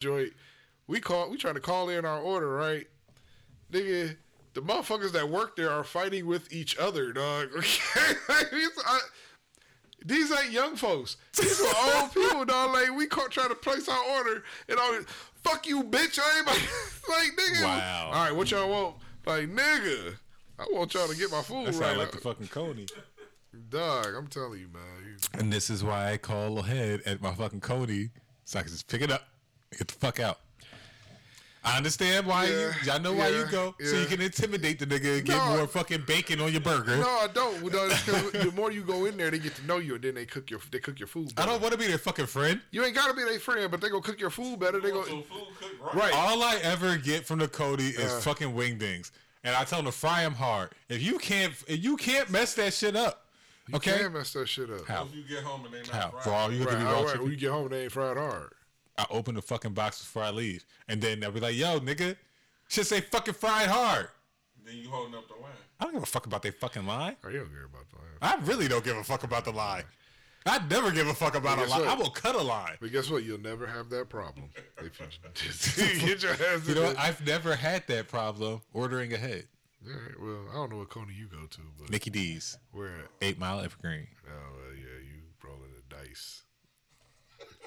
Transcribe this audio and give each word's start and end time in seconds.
joint. 0.00 0.32
We 0.86 0.98
call 0.98 1.30
we 1.30 1.36
trying 1.36 1.54
to 1.54 1.60
call 1.60 1.88
in 1.90 2.04
our 2.04 2.18
order, 2.20 2.48
right? 2.48 2.86
Nigga, 3.70 4.16
the 4.54 4.60
motherfuckers 4.62 5.12
that 5.12 5.28
work 5.28 5.54
there 5.54 5.70
are 5.70 5.84
fighting 5.84 6.26
with 6.26 6.52
each 6.52 6.76
other, 6.78 7.12
dog. 7.12 7.50
Okay? 7.54 8.44
These, 8.52 8.70
I- 8.84 9.00
these 10.06 10.32
ain't 10.32 10.50
young 10.50 10.76
folks. 10.76 11.18
These 11.38 11.60
are 11.60 12.00
old 12.02 12.14
people, 12.14 12.44
dog. 12.46 12.72
Like 12.72 12.96
we 12.96 13.06
call, 13.06 13.28
trying 13.28 13.50
to 13.50 13.54
place 13.54 13.86
our 13.88 14.02
order 14.16 14.42
and 14.68 14.78
all. 14.78 14.94
Fuck 15.44 15.66
you, 15.66 15.84
bitch. 15.84 16.18
I 16.18 16.38
ain't 16.38 16.42
about, 16.46 16.56
like 17.08 17.30
nigga. 17.36 17.62
Wow. 17.64 18.06
All 18.06 18.12
right, 18.24 18.34
what 18.34 18.50
y'all 18.50 18.68
want? 18.70 18.96
Like 19.26 19.48
nigga, 19.50 20.14
I 20.58 20.64
want 20.72 20.94
y'all 20.94 21.06
to 21.08 21.16
get 21.16 21.30
my 21.30 21.42
food 21.42 21.66
That 21.68 21.74
right. 21.80 21.96
like 21.98 22.10
the 22.12 22.18
fucking 22.18 22.48
Coney. 22.48 22.86
dog, 23.68 24.06
I'm 24.16 24.26
telling 24.26 24.58
you, 24.60 24.68
man. 24.68 24.82
You, 25.06 25.16
And 25.38 25.52
this 25.52 25.68
is 25.70 25.84
why 25.84 26.12
I 26.12 26.16
call 26.16 26.58
ahead 26.58 27.02
at 27.06 27.20
my 27.20 27.32
fucking 27.34 27.60
Coney 27.60 28.08
so 28.46 28.58
I 28.58 28.62
can 28.62 28.70
just 28.72 28.88
pick 28.88 29.02
it 29.02 29.10
up, 29.12 29.22
get 29.78 29.88
the 29.88 29.94
fuck 29.94 30.20
out. 30.20 30.38
I 31.62 31.76
understand 31.76 32.26
why 32.26 32.46
Yeah, 32.46 32.72
you. 32.84 32.92
I 32.92 32.96
know 32.98 33.12
why 33.12 33.28
yeah, 33.28 33.44
you 33.44 33.50
go, 33.50 33.74
so 33.84 33.96
you 34.00 34.06
can 34.06 34.22
intimidate 34.22 34.78
the 34.78 34.86
nigga 34.86 35.18
and 35.18 35.26
get 35.26 35.36
No. 35.36 35.56
more 35.56 35.66
fucking 35.66 36.04
bacon 36.06 36.40
on 36.40 36.52
your 36.52 36.62
burger. 36.62 36.96
no, 36.96 37.06
I 37.06 37.26
don't. 37.34 37.60
No, 37.62 37.88
the 37.90 38.50
more 38.56 38.70
you 38.72 38.82
go 38.82 39.04
in 39.04 39.18
there, 39.18 39.30
they 39.30 39.38
get 39.38 39.56
to 39.56 39.66
know 39.66 39.76
you, 39.76 39.96
and 39.96 40.02
then 40.02 40.14
they 40.14 40.24
cook 40.24 40.50
your 40.50 40.58
they 40.70 40.78
cook 40.78 40.98
your 40.98 41.06
food. 41.06 41.34
I 41.36 41.44
don't 41.44 41.60
want 41.60 41.72
to 41.72 41.78
be 41.78 41.86
their 41.86 41.98
fucking 41.98 42.26
friend. 42.26 42.62
You 42.70 42.82
ain't 42.82 42.94
gotta 42.94 43.12
be 43.12 43.24
their 43.24 43.38
friend, 43.38 43.70
but 43.70 43.82
they 43.82 43.90
gonna 43.90 44.00
cook 44.00 44.18
your 44.18 44.30
food 44.30 44.58
better. 44.58 44.80
They 44.80 44.88
So 44.88 44.94
go 44.94 45.02
food 45.02 45.24
cooked 45.58 45.82
right. 45.82 45.94
right. 45.94 46.14
All 46.14 46.42
I 46.42 46.56
ever 46.62 46.96
get 46.96 47.26
from 47.26 47.40
the 47.40 47.48
Coney 47.48 47.88
is 47.88 48.10
Uh. 48.10 48.20
fucking 48.20 48.54
wingdings, 48.54 49.10
and 49.44 49.54
I 49.54 49.64
tell 49.64 49.80
them 49.80 49.86
to 49.86 49.92
fry 49.92 50.22
them 50.22 50.34
hard. 50.34 50.70
If 50.88 51.02
you 51.02 51.18
can't, 51.18 51.52
if 51.68 51.84
you 51.84 51.98
can't 51.98 52.30
mess 52.30 52.54
that 52.54 52.72
shit 52.72 52.96
up, 52.96 53.26
You 53.68 53.76
okay? 53.76 53.98
can't 53.98 54.14
mess 54.14 54.32
that 54.32 54.48
shit 54.48 54.70
up. 54.70 54.86
How? 54.86 55.04
If 55.04 55.14
you 55.14 55.24
get 55.24 55.44
home 55.44 55.66
and 55.66 55.74
they 55.74 55.82
not 55.82 55.90
How? 55.90 56.08
fried, 56.10 56.24
For 56.24 56.30
all 56.30 56.50
you 56.50 56.60
Right, 56.64 56.72
gonna 56.72 56.84
be 56.84 56.86
all 56.86 56.92
raw 56.94 57.00
right. 57.00 57.06
chicken? 57.08 57.22
When 57.24 57.32
you 57.32 57.36
get 57.38 57.50
home, 57.50 57.68
they 57.68 57.82
ain't 57.82 57.92
fried 57.92 58.16
hard. 58.16 58.52
I 59.00 59.06
open 59.10 59.34
the 59.34 59.42
fucking 59.42 59.72
box 59.72 60.00
before 60.00 60.22
I 60.22 60.30
leave, 60.30 60.64
and 60.88 61.00
then 61.00 61.20
they'll 61.20 61.30
be 61.30 61.40
like, 61.40 61.56
"Yo, 61.56 61.80
nigga, 61.80 62.16
should 62.68 62.86
say 62.86 63.00
fucking 63.00 63.34
fried 63.34 63.68
hard." 63.68 64.08
then 64.64 64.76
you 64.76 64.90
holding 64.90 65.14
up 65.14 65.26
the 65.26 65.34
line. 65.34 65.50
I 65.80 65.84
don't 65.84 65.94
give 65.94 66.02
a 66.02 66.06
fuck 66.06 66.26
about 66.26 66.42
their 66.42 66.52
fucking 66.52 66.84
line. 66.86 67.16
Oh, 67.24 67.28
you 67.30 67.38
don't 67.38 67.48
care 67.50 67.64
about 67.64 67.86
that. 67.90 67.98
I 68.20 68.36
really 68.44 68.68
don't 68.68 68.84
give 68.84 68.96
a 68.96 69.02
fuck 69.02 69.24
about 69.24 69.46
the 69.46 69.52
line. 69.52 69.84
I 70.44 70.58
never 70.70 70.90
give 70.90 71.06
a 71.06 71.14
fuck 71.14 71.34
about 71.34 71.58
a 71.58 71.62
line. 71.66 71.80
what? 71.80 71.88
I 71.88 71.94
will 71.94 72.10
cut 72.10 72.34
a 72.34 72.42
line. 72.42 72.76
But 72.80 72.92
guess 72.92 73.08
what? 73.10 73.24
You'll 73.24 73.40
never 73.40 73.66
have 73.66 73.88
that 73.90 74.08
problem 74.10 74.50
if 74.78 75.00
you 75.00 75.06
just 75.34 75.76
get 76.06 76.22
your 76.22 76.32
ass. 76.32 76.68
You 76.68 76.74
know 76.74 76.82
what? 76.82 76.98
I've 76.98 77.24
never 77.26 77.54
had 77.56 77.86
that 77.86 78.08
problem 78.08 78.60
ordering 78.74 79.12
ahead. 79.14 79.46
All 79.86 79.92
right, 79.92 80.20
well, 80.20 80.44
I 80.50 80.54
don't 80.56 80.70
know 80.72 80.76
what 80.78 80.90
Coney 80.90 81.14
you 81.14 81.26
go 81.26 81.46
to, 81.46 81.60
but 81.78 81.90
Mickey 81.90 82.10
D's, 82.10 82.58
where 82.72 82.88
at? 82.98 83.06
Eight 83.22 83.38
Mile 83.38 83.60
Evergreen. 83.60 84.06
Oh, 84.28 84.30
well, 84.54 84.74
yeah, 84.76 84.98
you 85.02 85.22
rolling 85.42 85.70
the 85.74 85.94
dice. 85.96 86.42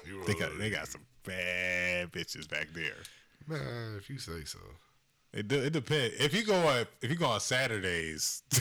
You 0.06 0.22
They 0.24 0.34
got 0.34 0.42
rolling- 0.42 0.58
they 0.58 0.70
got 0.70 0.86
some 0.86 1.00
bad 1.24 2.12
bitches 2.12 2.48
back 2.48 2.68
there. 2.74 2.94
man. 3.48 3.96
If 3.98 4.08
you 4.10 4.18
say 4.18 4.44
so. 4.44 4.58
It, 5.32 5.48
de- 5.48 5.66
it 5.66 5.72
depends. 5.72 6.14
If 6.20 6.32
you 6.34 6.44
go 6.44 6.54
on 6.54 6.86
if 7.02 7.10
you 7.10 7.16
go 7.16 7.26
on 7.26 7.40
Saturdays, 7.40 8.42
But 8.50 8.60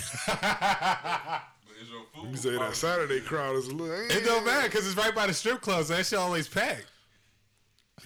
is 1.82 1.90
your 1.90 2.04
food 2.16 2.32
You 2.32 2.38
say 2.38 2.58
that? 2.58 2.76
Saturday 2.76 3.20
crowd 3.22 3.56
is 3.58 3.68
a 3.68 3.72
little. 3.74 3.94
it 3.94 4.24
don't 4.26 4.46
matter 4.46 4.68
because 4.70 4.88
it's 4.88 4.98
right 4.98 5.14
by 5.14 5.28
the 5.28 5.34
strip 5.34 5.62
club. 5.62 5.84
So 5.86 5.96
that 5.96 6.06
shit 6.06 6.18
always 6.20 6.48
packed. 6.48 6.86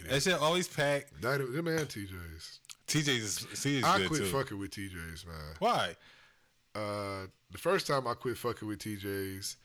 That 0.10 0.22
shit 0.22 0.34
always 0.34 0.68
packed. 0.68 1.22
That 1.22 1.38
them 1.40 1.68
and 1.68 1.88
TJ's. 1.88 2.60
TJ's 2.88 3.08
is, 3.10 3.48
TJ's 3.54 3.84
I 3.84 3.98
good 4.00 4.08
quit 4.10 4.20
too. 4.22 4.26
fucking 4.28 4.60
with 4.60 4.72
TJ's, 4.72 5.26
man. 5.26 5.36
Why? 5.60 5.96
Uh, 6.76 7.28
the 7.52 7.58
first 7.58 7.88
time 7.88 8.08
I 8.08 8.14
quit 8.14 8.38
fucking 8.38 8.68
with 8.68 8.80
TJ's 8.80 9.58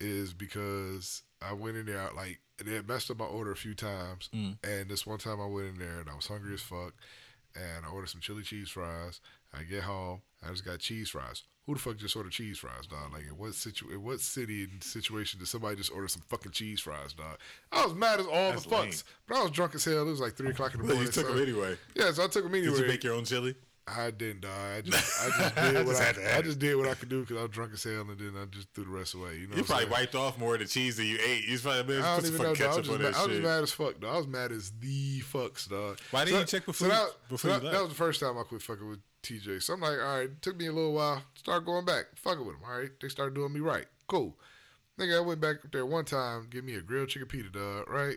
is 0.00 0.32
because 0.32 1.22
I 1.42 1.52
went 1.54 1.76
in 1.76 1.86
there 1.86 2.08
like 2.14 2.38
they 2.66 2.74
had 2.74 2.88
messed 2.88 3.10
up 3.10 3.18
my 3.18 3.24
order 3.24 3.52
a 3.52 3.56
few 3.56 3.74
times, 3.74 4.28
Mm. 4.34 4.56
and 4.64 4.88
this 4.90 5.06
one 5.06 5.18
time 5.18 5.40
I 5.40 5.46
went 5.46 5.68
in 5.68 5.78
there 5.78 6.00
and 6.00 6.08
I 6.10 6.14
was 6.14 6.26
hungry 6.26 6.54
as 6.54 6.62
fuck, 6.62 6.94
and 7.54 7.84
I 7.84 7.88
ordered 7.88 8.08
some 8.08 8.20
chili 8.20 8.42
cheese 8.42 8.68
fries. 8.70 9.20
I 9.52 9.62
get 9.62 9.82
home, 9.84 10.22
I 10.46 10.50
just 10.50 10.64
got 10.64 10.78
cheese 10.80 11.10
fries. 11.10 11.44
Who 11.66 11.74
the 11.74 11.80
fuck 11.80 11.98
just 11.98 12.16
ordered 12.16 12.32
cheese 12.32 12.58
fries, 12.58 12.86
dog? 12.86 13.12
Like, 13.12 13.24
in 13.24 13.36
what 13.36 13.54
situ, 13.54 13.90
in 13.90 14.02
what 14.02 14.20
city 14.20 14.64
and 14.64 14.82
situation 14.82 15.38
did 15.38 15.48
somebody 15.48 15.76
just 15.76 15.92
order 15.92 16.08
some 16.08 16.22
fucking 16.28 16.52
cheese 16.52 16.80
fries, 16.80 17.12
dog? 17.12 17.38
I 17.70 17.84
was 17.84 17.94
mad 17.94 18.20
as 18.20 18.26
all 18.26 18.52
That's 18.52 18.64
the 18.64 18.70
fucks, 18.70 19.04
but 19.26 19.36
I 19.36 19.42
was 19.42 19.50
drunk 19.50 19.74
as 19.74 19.84
hell. 19.84 20.06
It 20.06 20.10
was 20.10 20.20
like 20.20 20.34
three 20.34 20.48
o'clock 20.50 20.72
in 20.74 20.80
the 20.80 20.86
morning. 20.86 21.04
you 21.04 21.12
took 21.12 21.26
so- 21.26 21.32
them 21.34 21.42
anyway. 21.42 21.76
Yeah, 21.94 22.10
so 22.12 22.24
I 22.24 22.28
took 22.28 22.44
them 22.44 22.54
anyway. 22.54 22.72
Did 22.74 22.80
you 22.82 22.88
make 22.88 23.04
your 23.04 23.14
own 23.14 23.24
chili? 23.26 23.54
I 23.96 24.10
didn't, 24.10 24.42
dog. 24.42 24.52
I 24.52 24.80
just, 24.80 25.20
I 25.22 25.28
just 25.38 25.54
did 25.54 25.74
what 25.74 25.86
just 25.86 26.02
I, 26.02 26.12
to 26.12 26.20
have 26.22 26.38
I 26.38 26.42
just 26.42 26.58
did 26.58 26.76
what 26.76 26.88
I 26.88 26.94
could 26.94 27.08
do 27.08 27.20
because 27.20 27.36
I 27.38 27.42
was 27.42 27.50
drunk 27.50 27.72
as 27.74 27.84
hell, 27.84 28.00
and 28.00 28.18
then 28.18 28.34
I 28.40 28.44
just 28.46 28.68
threw 28.74 28.84
the 28.84 28.90
rest 28.90 29.14
away. 29.14 29.36
You 29.36 29.46
know, 29.48 29.56
You 29.56 29.64
probably 29.64 29.84
saying? 29.84 29.90
wiped 29.90 30.14
off 30.14 30.38
more 30.38 30.54
of 30.54 30.60
the 30.60 30.66
cheese 30.66 30.96
than 30.96 31.06
you 31.06 31.18
ate. 31.24 31.44
You 31.46 31.58
probably 31.58 31.96
man, 31.96 32.04
I 32.04 32.16
put 32.16 32.24
don't 32.24 32.24
some 32.24 32.34
even 32.34 32.46
know. 32.46 32.54
Dog. 32.54 32.62
I 32.62 32.76
was 32.76 32.76
just, 32.76 32.90
on 32.90 33.02
mad, 33.02 33.14
that 33.14 33.18
I 33.18 33.22
was 33.22 33.30
just 33.30 33.42
mad 33.42 33.62
as 33.62 33.72
fuck. 33.72 34.00
Dog. 34.00 34.14
I 34.14 34.18
was 34.18 34.26
mad 34.26 34.52
as 34.52 34.72
the 34.80 35.20
fucks, 35.20 35.68
dog. 35.68 35.98
Why 36.10 36.24
didn't 36.24 36.40
you 36.40 36.46
check 36.46 36.66
before 36.66 36.88
so 36.88 36.94
that, 36.94 37.08
before 37.28 37.50
so 37.50 37.58
that, 37.58 37.72
that 37.72 37.80
was 37.80 37.88
the 37.90 37.94
first 37.94 38.20
time 38.20 38.38
I 38.38 38.42
quit 38.42 38.62
fucking 38.62 38.88
with 38.88 39.00
TJ. 39.22 39.62
So 39.62 39.74
I'm 39.74 39.80
like, 39.80 39.98
all 39.98 40.18
right, 40.18 40.24
it 40.24 40.42
took 40.42 40.56
me 40.56 40.66
a 40.66 40.72
little 40.72 40.92
while. 40.92 41.22
Start 41.34 41.64
going 41.64 41.84
back, 41.84 42.06
fucking 42.16 42.44
with 42.44 42.56
them. 42.56 42.64
All 42.68 42.78
right, 42.78 42.90
they 43.00 43.08
started 43.08 43.34
doing 43.34 43.52
me 43.52 43.60
right. 43.60 43.86
Cool. 44.06 44.36
Nigga, 44.98 45.18
I 45.18 45.20
went 45.20 45.40
back 45.40 45.56
up 45.64 45.70
there 45.70 45.86
one 45.86 46.04
time, 46.04 46.48
give 46.50 46.64
me 46.64 46.74
a 46.74 46.80
grilled 46.80 47.08
chicken 47.08 47.28
pita, 47.28 47.50
dog. 47.50 47.88
Right. 47.88 48.16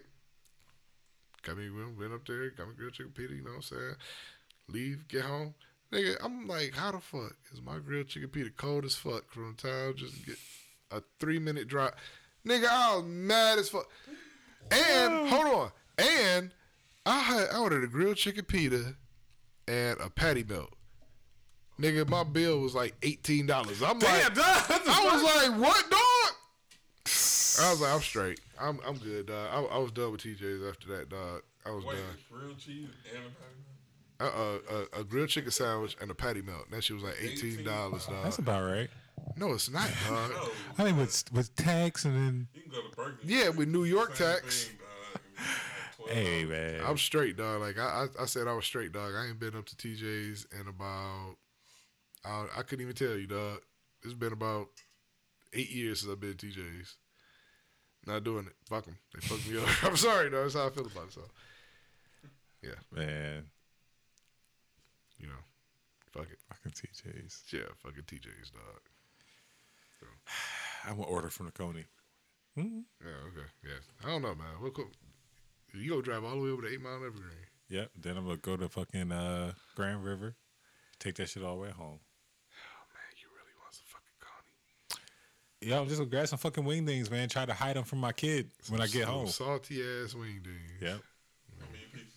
Got 1.43 1.57
me 1.57 1.69
went 1.69 2.13
up 2.13 2.25
there, 2.27 2.49
got 2.51 2.67
me 2.67 2.75
grilled 2.75 2.93
chicken 2.93 3.11
pita. 3.15 3.33
You 3.33 3.43
know 3.43 3.51
what 3.51 3.55
I'm 3.57 3.61
saying? 3.63 3.95
Leave, 4.71 5.07
get 5.07 5.23
home. 5.23 5.53
Nigga, 5.91 6.15
I'm 6.23 6.47
like, 6.47 6.73
how 6.73 6.91
the 6.91 6.99
fuck 6.99 7.35
is 7.51 7.61
my 7.61 7.77
grilled 7.79 8.07
chicken 8.07 8.29
pita 8.29 8.49
cold 8.51 8.85
as 8.85 8.95
fuck 8.95 9.29
from 9.29 9.55
the 9.55 9.67
time 9.67 9.93
just 9.95 10.25
get 10.25 10.37
a 10.89 11.01
three 11.19 11.39
minute 11.39 11.67
drop? 11.67 11.95
Nigga, 12.47 12.67
I 12.67 12.95
was 12.95 13.05
mad 13.05 13.59
as 13.59 13.69
fuck. 13.69 13.89
And 14.71 15.27
hold 15.29 15.45
on, 15.47 15.71
and 15.97 16.51
I 17.05 17.19
had 17.19 17.49
I 17.49 17.57
ordered 17.57 17.83
a 17.83 17.87
grilled 17.87 18.17
chicken 18.17 18.45
pita 18.45 18.95
and 19.67 19.99
a 19.99 20.09
patty 20.09 20.45
melt. 20.47 20.73
Nigga, 21.79 22.07
my 22.07 22.23
bill 22.23 22.59
was 22.59 22.73
like 22.73 22.95
eighteen 23.01 23.45
dollars. 23.45 23.81
I'm 23.81 23.99
Damn, 23.99 24.23
like, 24.23 24.33
dog. 24.35 24.45
I 24.69 25.09
was 25.11 25.23
like, 25.23 25.59
what, 25.59 25.89
dog? 25.89 26.35
I 27.59 27.71
was 27.71 27.81
like, 27.81 27.93
I'm 27.93 28.01
straight. 28.01 28.39
I'm 28.59 28.79
I'm 28.87 28.97
good, 28.97 29.25
dog. 29.25 29.49
I, 29.51 29.75
I 29.75 29.77
was 29.79 29.91
done 29.91 30.11
with 30.13 30.21
TJ's 30.21 30.63
after 30.69 30.87
that, 30.95 31.09
dog. 31.09 31.41
I 31.65 31.71
was 31.71 31.83
done. 31.83 31.95
Grilled 32.31 32.57
cheese 32.59 32.87
and 33.13 33.25
a 33.25 33.29
patty 33.29 33.59
melt? 33.65 33.70
Uh, 34.21 34.25
uh, 34.25 34.85
a, 34.93 35.01
a 35.01 35.03
grilled 35.03 35.29
chicken 35.29 35.51
sandwich 35.51 35.97
and 36.01 36.11
a 36.11 36.13
patty 36.15 36.41
melt. 36.41 36.69
That 36.71 36.83
shit 36.83 36.95
was 36.95 37.03
like 37.03 37.15
eighteen 37.21 37.63
dollars, 37.63 38.05
dog. 38.05 38.23
That's 38.23 38.37
about 38.37 38.63
right. 38.69 38.89
no, 39.35 39.53
it's 39.53 39.69
not, 39.69 39.89
dog. 40.07 40.31
No, 40.35 40.49
I 40.77 40.83
mean, 40.85 40.97
with 40.97 41.23
with 41.33 41.55
tax 41.55 42.05
and 42.05 42.15
then. 42.15 42.47
you 42.53 42.61
can 42.63 42.71
go 42.71 42.81
to 42.89 42.95
Burger 42.95 43.17
Yeah, 43.23 43.49
with 43.49 43.67
New 43.67 43.83
York 43.83 44.15
Same 44.15 44.27
tax. 44.27 44.65
thing, 44.65 44.77
dog. 44.77 46.07
Like 46.07 46.09
$12. 46.09 46.13
Hey 46.13 46.45
man, 46.45 46.81
I'm 46.85 46.97
straight, 46.97 47.37
dog. 47.37 47.61
Like 47.61 47.77
I, 47.79 48.07
I, 48.19 48.23
I 48.23 48.25
said, 48.25 48.47
I 48.47 48.53
was 48.53 48.65
straight, 48.65 48.91
dog. 48.91 49.13
I 49.15 49.27
ain't 49.27 49.39
been 49.39 49.55
up 49.55 49.65
to 49.67 49.75
TJ's 49.75 50.45
in 50.59 50.67
about, 50.67 51.35
I, 52.25 52.45
I 52.57 52.61
couldn't 52.63 52.81
even 52.83 52.95
tell 52.95 53.15
you, 53.17 53.27
dog. 53.27 53.59
It's 54.03 54.13
been 54.13 54.33
about 54.33 54.67
eight 55.53 55.69
years 55.71 56.01
since 56.01 56.11
I've 56.11 56.19
been 56.19 56.35
to 56.37 56.47
TJ's. 56.47 56.95
Not 58.07 58.23
doing 58.23 58.47
it. 58.47 58.53
Fuck 58.67 58.85
them. 58.85 58.97
They 59.13 59.19
fucked 59.21 59.47
me 59.47 59.59
up. 59.59 59.67
I'm 59.83 59.95
sorry, 59.95 60.31
dog. 60.31 60.41
That's 60.43 60.55
how 60.55 60.65
I 60.65 60.69
feel 60.71 60.87
about 60.87 61.05
it. 61.09 61.13
So, 61.13 61.21
yeah. 62.63 62.71
man, 62.91 63.45
you 65.21 65.27
know, 65.27 65.41
fuck 66.11 66.27
it. 66.31 66.39
fucking 66.49 66.71
TJ's. 66.71 67.43
Yeah, 67.53 67.59
fucking 67.83 68.03
TJ's, 68.03 68.49
dog. 68.51 68.81
I'm 70.87 70.95
gonna 70.97 71.07
order 71.07 71.29
from 71.29 71.45
the 71.45 71.51
Coney. 71.51 71.85
Yeah, 72.55 72.63
okay. 72.65 73.47
Yeah. 73.63 73.79
I 74.03 74.07
don't 74.09 74.21
know, 74.23 74.35
man. 74.35 74.59
What 74.59 74.73
co- 74.73 74.89
you 75.73 75.89
go 75.91 76.01
drive 76.01 76.23
all 76.23 76.35
the 76.35 76.41
way 76.41 76.49
over 76.49 76.63
to 76.63 76.67
Eight 76.73 76.81
Mile 76.81 76.95
Evergreen? 76.97 77.37
Yep. 77.69 77.91
Then 78.01 78.17
I'm 78.17 78.25
gonna 78.25 78.37
go 78.37 78.57
to 78.57 78.67
fucking 78.67 79.11
uh, 79.11 79.53
Grand 79.75 80.03
River, 80.03 80.35
take 80.99 81.15
that 81.15 81.29
shit 81.29 81.43
all 81.43 81.55
the 81.55 81.61
way 81.61 81.69
home. 81.69 81.99
Oh 81.99 82.83
man, 82.93 83.13
you 83.21 83.27
really 83.33 83.53
want 83.61 83.73
some 83.73 83.85
fucking 83.87 84.17
Coney? 84.19 85.69
Yeah, 85.71 85.79
I'm 85.79 85.87
just 85.87 85.99
gonna 85.99 86.09
grab 86.09 86.27
some 86.27 86.39
fucking 86.39 86.63
wingdings, 86.65 87.09
man. 87.11 87.29
Try 87.29 87.45
to 87.45 87.53
hide 87.53 87.75
them 87.77 87.83
from 87.85 87.99
my 87.99 88.11
kid 88.11 88.49
when 88.69 88.81
I 88.81 88.87
get 88.87 89.03
Some 89.05 89.13
home. 89.13 89.27
salty 89.27 89.81
ass 89.81 90.13
wing 90.15 90.41
dings. 90.43 90.81
Yep. 90.81 90.99
How 91.59 91.65
many 91.67 91.85
pieces? 91.93 92.07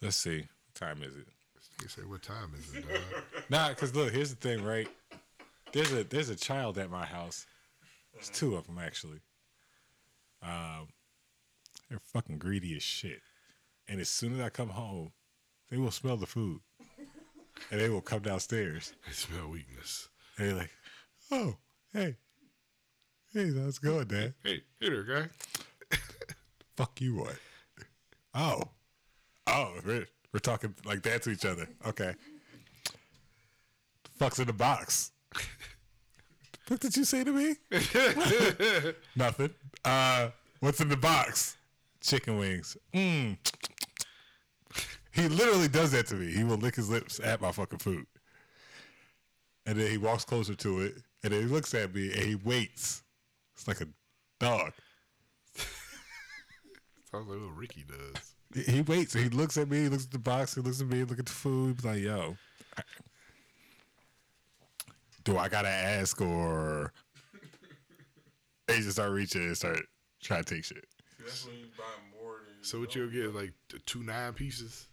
Let's 0.00 0.16
see. 0.16 0.38
What 0.38 0.74
time 0.74 1.02
is 1.02 1.16
it? 1.16 1.26
You 1.82 1.88
say, 1.88 2.02
what 2.02 2.22
time 2.22 2.52
is 2.58 2.74
it, 2.74 2.88
dog? 2.88 3.00
Nah, 3.50 3.72
cause 3.74 3.94
look, 3.94 4.12
here's 4.12 4.30
the 4.30 4.36
thing, 4.36 4.62
right? 4.64 4.88
There's 5.72 5.92
a 5.92 6.04
there's 6.04 6.28
a 6.28 6.36
child 6.36 6.76
at 6.78 6.90
my 6.90 7.04
house. 7.04 7.46
There's 8.12 8.28
two 8.28 8.56
of 8.56 8.66
them 8.66 8.78
actually. 8.78 9.20
Um, 10.42 10.88
they're 11.88 12.00
fucking 12.12 12.38
greedy 12.38 12.76
as 12.76 12.82
shit. 12.82 13.20
And 13.88 14.00
as 14.00 14.08
soon 14.10 14.34
as 14.34 14.40
I 14.40 14.50
come 14.50 14.68
home, 14.68 15.12
they 15.70 15.78
will 15.78 15.90
smell 15.90 16.16
the 16.16 16.26
food, 16.26 16.60
and 17.70 17.80
they 17.80 17.88
will 17.88 18.00
come 18.02 18.20
downstairs. 18.20 18.92
They 19.06 19.12
smell 19.12 19.48
weakness. 19.48 20.08
And 20.36 20.48
they're 20.48 20.56
like, 20.56 20.70
"Oh, 21.30 21.56
hey, 21.92 22.16
hey, 23.32 23.50
how's 23.58 23.78
it 23.78 23.82
going, 23.82 24.06
Dad? 24.08 24.34
Hey, 24.44 24.62
hey 24.80 24.88
there, 24.90 25.02
guy. 25.04 25.28
Fuck 26.76 27.00
you, 27.00 27.16
what? 27.16 27.36
Oh, 28.34 28.62
oh, 29.48 29.74
we're, 29.84 30.06
we're 30.32 30.40
talking 30.40 30.74
like 30.84 31.02
that 31.02 31.22
to 31.22 31.30
each 31.30 31.44
other. 31.44 31.68
Okay. 31.86 32.14
The 32.84 34.10
fuck's 34.18 34.38
in 34.38 34.46
the 34.46 34.52
box? 34.52 35.12
what 36.68 36.80
did 36.80 36.96
you 36.96 37.04
say 37.04 37.24
to 37.24 37.32
me? 37.32 37.56
Nothing. 39.16 39.50
Uh, 39.84 40.30
What's 40.60 40.80
in 40.80 40.88
the 40.88 40.96
box? 40.96 41.56
Chicken 42.00 42.38
wings. 42.38 42.76
Mmm. 42.92 43.36
He 45.12 45.28
literally 45.28 45.68
does 45.68 45.92
that 45.92 46.06
to 46.08 46.14
me. 46.16 46.32
He 46.32 46.42
will 46.42 46.56
lick 46.56 46.74
his 46.74 46.90
lips 46.90 47.20
at 47.22 47.40
my 47.40 47.52
fucking 47.52 47.78
food. 47.78 48.06
And 49.66 49.78
then 49.78 49.90
he 49.90 49.98
walks 49.98 50.24
closer 50.24 50.54
to 50.56 50.80
it. 50.80 50.94
And 51.22 51.32
then 51.32 51.42
he 51.42 51.46
looks 51.46 51.74
at 51.74 51.94
me 51.94 52.12
and 52.12 52.22
he 52.22 52.34
waits. 52.34 53.02
It's 53.54 53.68
like 53.68 53.80
a 53.80 53.86
dog. 54.40 54.72
Sounds 57.10 57.28
like 57.28 57.40
what 57.40 57.56
Ricky 57.56 57.84
does. 57.86 58.34
He- 58.54 58.62
He 58.62 58.80
waits. 58.82 59.12
He 59.14 59.28
looks 59.28 59.56
at 59.56 59.68
me. 59.68 59.82
He 59.82 59.88
looks 59.88 60.04
at 60.06 60.10
the 60.10 60.18
box. 60.18 60.54
He 60.54 60.60
looks 60.60 60.80
at 60.80 60.86
me. 60.86 61.04
Look 61.04 61.18
at 61.18 61.26
the 61.26 61.32
food. 61.32 61.76
He's 61.76 61.84
like, 61.84 62.00
"Yo, 62.02 62.36
do 65.24 65.36
I 65.36 65.48
gotta 65.48 65.68
ask 65.68 66.20
or?" 66.20 66.92
They 68.66 68.78
just 68.78 68.92
start 68.92 69.12
reaching 69.12 69.42
and 69.42 69.56
start 69.56 69.80
trying 70.22 70.44
to 70.44 70.54
take 70.54 70.64
shit. 70.64 70.84
See, 71.16 71.24
that's 71.24 71.46
when 71.46 71.56
you 71.56 71.66
buy 71.76 71.84
more 72.20 72.40
than. 72.46 72.62
So 72.62 72.80
what 72.80 72.90
don't. 72.90 73.02
you'll 73.02 73.10
get 73.12 73.24
is 73.30 73.34
like 73.34 73.52
two 73.86 74.02
nine 74.02 74.32
pieces? 74.34 74.86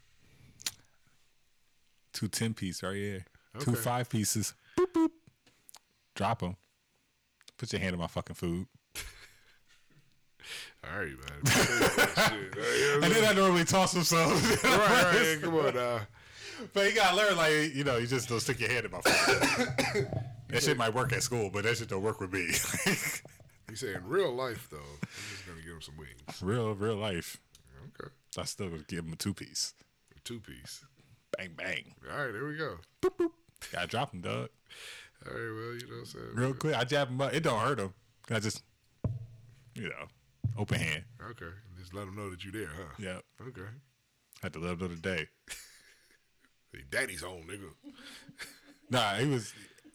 Two 2.13 2.28
ten 2.30 2.54
piece 2.54 2.81
right 2.84 2.96
here. 2.96 3.25
Two 3.60 3.75
five 3.75 4.10
pieces. 4.10 4.54
Boop 4.78 4.92
boop. 4.94 5.10
Drop 6.16 6.40
them. 6.40 6.56
Put 7.58 7.72
your 7.74 7.81
hand 7.81 7.94
in 7.94 8.00
my 8.00 8.08
fucking 8.08 8.36
food. 8.36 8.68
All 10.84 11.00
right, 11.00 11.10
man. 11.10 12.52
And 13.04 13.14
then 13.14 13.26
I 13.26 13.34
normally 13.34 13.66
toss 13.66 13.92
them 13.94 14.04
some. 14.04 14.30
right, 14.64 14.64
right, 14.64 15.38
come 15.42 15.56
on 15.56 15.76
now. 15.76 16.02
But 16.74 16.88
you 16.90 16.96
gotta 16.96 17.16
learn, 17.16 17.36
like 17.36 17.76
you 17.76 17.84
know, 17.84 17.98
you 17.98 18.08
just 18.08 18.30
don't 18.30 18.40
stick 18.40 18.60
your 18.60 18.70
hand 18.70 18.86
in 18.86 18.92
my 18.92 19.02
face. 19.02 19.26
that 20.50 20.64
shit 20.64 20.78
might 20.78 20.94
work 20.94 21.12
at 21.14 21.24
school, 21.24 21.50
but 21.52 21.64
that 21.64 21.78
shit 21.78 21.90
don't 21.90 22.04
work 22.04 22.20
with 22.20 22.32
me. 22.34 22.48
You 23.68 23.76
say 23.76 23.96
in 23.96 24.08
real 24.08 24.32
life 24.32 24.68
though, 24.70 24.78
I'm 24.78 25.10
just 25.32 25.46
gonna 25.48 25.62
give 25.62 25.74
him 25.74 25.82
some 25.82 25.98
wings. 25.98 26.42
real, 26.42 26.76
real 26.76 26.96
life. 26.96 27.42
Okay, 28.00 28.10
I 28.38 28.44
still 28.44 28.70
gonna 28.70 28.84
give 28.88 29.04
him 29.04 29.14
a 29.14 29.16
two 29.16 29.34
piece. 29.34 29.74
two 30.24 30.40
piece. 30.40 30.86
Bang 31.36 31.50
bang. 31.58 31.96
All 32.10 32.26
right, 32.26 32.32
there 32.32 32.46
we 32.46 32.56
go. 32.56 32.78
Boop 33.02 33.18
boop. 33.18 33.32
Gotta 33.74 33.88
drop 33.88 34.14
him, 34.14 34.22
dog. 34.22 34.50
All 35.28 35.34
right, 35.34 35.34
well, 35.34 35.74
you 35.74 35.88
know 35.88 35.96
what 35.96 36.00
I'm 36.00 36.06
saying. 36.06 36.26
Real 36.36 36.54
quick. 36.54 36.76
I 36.76 36.84
jab 36.84 37.10
him 37.10 37.20
up. 37.20 37.34
It 37.34 37.42
don't 37.42 37.60
hurt 37.60 37.80
him. 37.80 37.94
I 38.30 38.40
just, 38.40 38.64
you 39.74 39.90
know, 39.90 40.06
open 40.58 40.80
hand. 40.80 41.04
Okay, 41.32 41.52
just 41.78 41.94
let 41.94 42.06
them 42.06 42.16
know 42.16 42.30
that 42.30 42.44
you're 42.44 42.54
there, 42.54 42.72
huh? 42.76 42.94
Yeah. 42.98 43.20
Okay. 43.48 43.70
Had 44.42 44.54
to 44.54 44.60
let 44.60 44.74
him 44.74 44.80
know 44.80 44.88
today. 44.88 45.28
Hey, 46.74 46.82
daddy's 46.90 47.22
home, 47.22 47.48
nigga. 47.50 47.70
Nah, 48.90 49.16
he 49.16 49.26
was. 49.26 49.54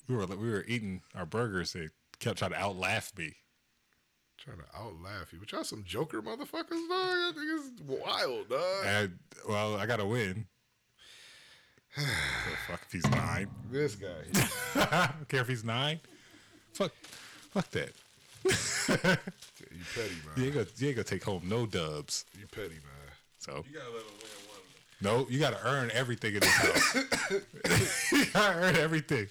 We 0.08 0.16
were 0.16 0.26
we 0.26 0.50
were 0.50 0.64
eating 0.66 1.02
our 1.14 1.26
burgers. 1.26 1.74
They 1.74 1.90
kept 2.18 2.38
trying 2.38 2.52
to 2.52 2.58
outlaugh 2.58 3.10
me. 3.16 3.34
Trying 4.38 4.56
to 4.58 4.64
outlaugh 4.76 5.32
you, 5.32 5.38
but 5.38 5.52
y'all 5.52 5.62
some 5.62 5.84
joker 5.84 6.20
motherfuckers, 6.22 6.88
dog. 6.88 6.88
That 6.88 7.34
nigga's 7.36 7.82
wild, 7.86 8.48
dog. 8.48 8.84
And 8.86 9.18
well, 9.48 9.76
I 9.76 9.86
got 9.86 9.98
to 9.98 10.06
win. 10.06 10.46
So 11.96 12.02
fuck 12.68 12.80
if 12.86 12.92
he's 12.92 13.10
nine. 13.10 13.48
This 13.70 13.94
guy. 13.94 14.08
I 14.74 15.10
don't 15.16 15.28
care 15.28 15.42
if 15.42 15.48
he's 15.48 15.64
nine. 15.64 16.00
Fuck, 16.72 16.92
fuck 17.50 17.70
that. 17.70 17.90
you 18.44 18.52
petty, 18.94 19.18
You 20.36 20.36
man. 20.36 20.44
ain't 20.46 20.54
gonna, 20.54 20.66
you 20.76 20.86
ain't 20.88 20.96
gonna 20.96 21.04
take 21.04 21.24
home 21.24 21.42
no 21.44 21.66
dubs. 21.66 22.24
You 22.38 22.46
petty, 22.46 22.68
man. 22.74 23.12
So 23.38 23.64
You 23.68 23.76
gotta 23.78 23.90
let 23.90 24.06
them 24.06 24.14
win 24.18 24.30
one. 24.48 25.24
no, 25.24 25.26
you 25.30 25.38
gotta 25.38 25.58
earn 25.64 25.90
everything 25.92 26.34
in 26.34 26.40
this 26.40 26.50
house. 26.50 26.94
you 28.12 28.24
gotta 28.32 28.58
earn 28.58 28.76
everything. 28.76 29.26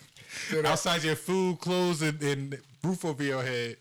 Outside 0.66 1.04
your 1.04 1.16
food, 1.16 1.60
clothes, 1.60 2.02
and, 2.02 2.22
and 2.22 2.58
roof 2.84 3.04
over 3.06 3.24
your 3.24 3.44
head. 3.44 3.78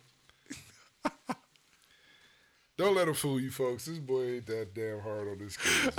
Don't 2.76 2.94
let 2.94 3.08
him 3.08 3.14
fool 3.14 3.40
you, 3.40 3.50
folks. 3.50 3.86
This 3.86 3.98
boy 3.98 4.34
ain't 4.36 4.46
that 4.46 4.72
damn 4.72 5.00
hard 5.00 5.26
on 5.26 5.38
this 5.38 5.56
kid. 5.56 5.92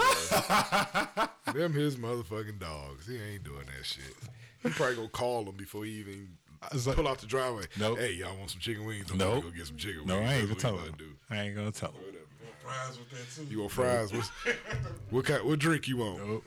Them 1.54 1.74
his 1.74 1.98
motherfucking 1.98 2.58
dogs. 2.58 3.06
He 3.06 3.18
ain't 3.18 3.44
doing 3.44 3.66
that 3.66 3.86
shit. 3.86 4.16
He 4.64 4.70
probably 4.70 4.96
gonna 4.96 5.10
call 5.10 5.44
them 5.44 5.56
before 5.58 5.84
he 5.84 5.92
even 6.00 6.38
was 6.74 6.88
like- 6.88 6.96
pull 6.96 7.08
out 7.08 7.20
the 7.20 7.26
driveway. 7.28 7.64
Nope. 7.78 8.00
Hey, 8.00 8.14
y'all 8.14 8.38
want 8.38 8.50
some 8.52 8.60
chicken 8.60 8.86
wings? 8.86 9.10
I'm 9.12 9.18
Nope. 9.18 9.30
gonna 9.30 9.52
go 9.52 9.58
get 9.58 9.68
some 9.68 9.78
chicken 9.78 9.98
wings. 10.06 10.08
No. 10.10 10.20
I 10.20 10.34
ain't 10.36 10.48
gonna 10.48 10.60
tell 10.60 10.72
he 10.74 10.78
him. 10.80 10.88
about 10.88 11.00
to. 11.00 11.06
I 11.30 11.42
ain't 11.42 11.56
gonna 11.56 11.72
tell 11.72 11.92
him. 11.92 12.02
You 12.12 12.40
want 12.42 12.62
fries 12.62 13.00
with 13.00 13.10
that 13.12 13.36
too. 13.36 13.48
You 13.50 13.60
want 13.60 13.72
fries? 13.72 14.14
What's, 14.14 14.30
what 15.10 15.26
kind? 15.26 15.44
What 15.44 15.60
drink 15.60 15.88
you 15.88 15.98
want? 15.98 16.28
Nope. 16.28 16.44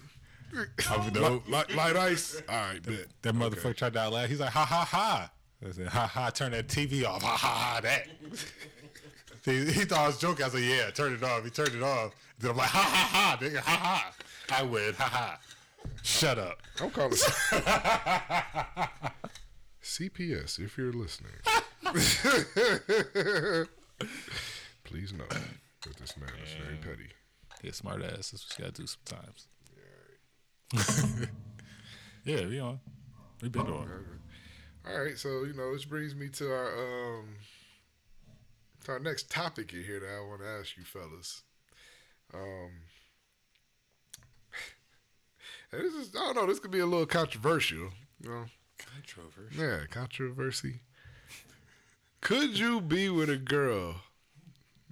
I 0.91 0.97
would 1.05 1.15
know. 1.15 1.43
Light, 1.49 1.75
light 1.75 1.97
ice. 1.97 2.43
All 2.49 2.55
right, 2.55 2.83
bet. 2.83 3.07
That 3.23 3.35
motherfucker 3.35 3.75
tried 3.77 3.95
to 3.95 4.01
outlaugh. 4.01 4.27
He's 4.27 4.41
like, 4.41 4.51
ha 4.51 4.65
ha 4.65 4.85
ha. 4.85 5.31
I 5.67 5.71
said, 5.71 5.87
ha 5.89 6.07
ha, 6.07 6.31
turn 6.31 6.51
that 6.53 6.67
TV 6.69 7.05
off. 7.07 7.23
Ha 7.23 7.37
ha 7.37 7.49
ha, 7.49 7.81
that. 7.83 8.07
he, 9.45 9.65
he 9.73 9.85
thought 9.85 10.01
I 10.01 10.07
was 10.09 10.19
joking. 10.19 10.43
I 10.43 10.47
was 10.49 10.55
like, 10.55 10.65
yeah, 10.65 10.91
turn 10.91 11.15
it 11.15 11.23
off. 11.23 11.45
He 11.45 11.51
turned 11.51 11.75
it 11.75 11.83
off. 11.83 12.15
Then 12.39 12.51
I'm 12.51 12.57
like, 12.57 12.69
ha 12.69 12.81
ha 12.83 13.09
ha, 13.13 13.39
nigga, 13.41 13.59
ha 13.59 13.77
ha. 13.77 14.13
I 14.51 14.63
win, 14.65 14.93
ha 14.95 15.05
ha. 15.05 15.39
Shut 16.03 16.39
up. 16.39 16.59
I'm 16.81 16.91
calling 16.91 17.13
CPS 19.83 20.59
if 20.59 20.79
you're 20.79 20.93
listening. 20.93 21.33
Please 24.85 25.13
know 25.13 25.27
that 25.29 25.97
this 25.99 26.17
man 26.17 26.31
is 26.43 26.55
very 26.65 26.77
petty. 26.77 27.11
Yeah, 27.63 27.73
smart 27.73 28.03
ass. 28.03 28.31
That's 28.31 28.49
what 28.49 28.59
you 28.59 28.65
gotta 28.65 28.83
do 28.83 28.87
sometimes. 28.87 29.49
yeah, 32.25 32.47
we 32.49 32.61
on. 32.61 32.81
We've 33.41 33.53
been 33.53 33.63
on. 33.63 33.89
All 34.89 35.01
right, 35.01 35.19
so 35.19 35.45
you 35.45 35.55
know, 35.55 35.73
this 35.73 35.85
brings 35.85 36.15
me 36.15 36.29
to 36.31 36.53
our 36.53 37.19
um 37.19 37.37
to 38.85 38.93
our 38.93 38.99
next 39.01 39.31
topic 39.31 39.73
in 39.73 39.83
here 39.85 40.01
that 40.01 40.09
I 40.09 40.21
want 40.27 40.41
to 40.41 40.49
ask 40.49 40.77
you 40.77 40.85
fellas. 40.85 41.43
Um 42.33 42.71
and 45.73 45.83
this 45.83 45.95
is 45.95 46.15
I 46.17 46.21
don't 46.21 46.37
know, 46.37 46.47
this 46.47 46.61
could 46.61 46.71
be 46.71 46.81
a 46.81 46.87
little 46.87 47.07
controversial, 47.07 47.91
you 48.21 48.31
know. 48.31 48.45
Controversy. 48.95 49.57
Yeah, 49.59 49.87
controversy. 49.91 50.81
Could 52.21 52.59
you 52.59 52.81
be 52.81 53.09
with 53.09 53.29
a 53.29 53.37
girl 53.37 53.97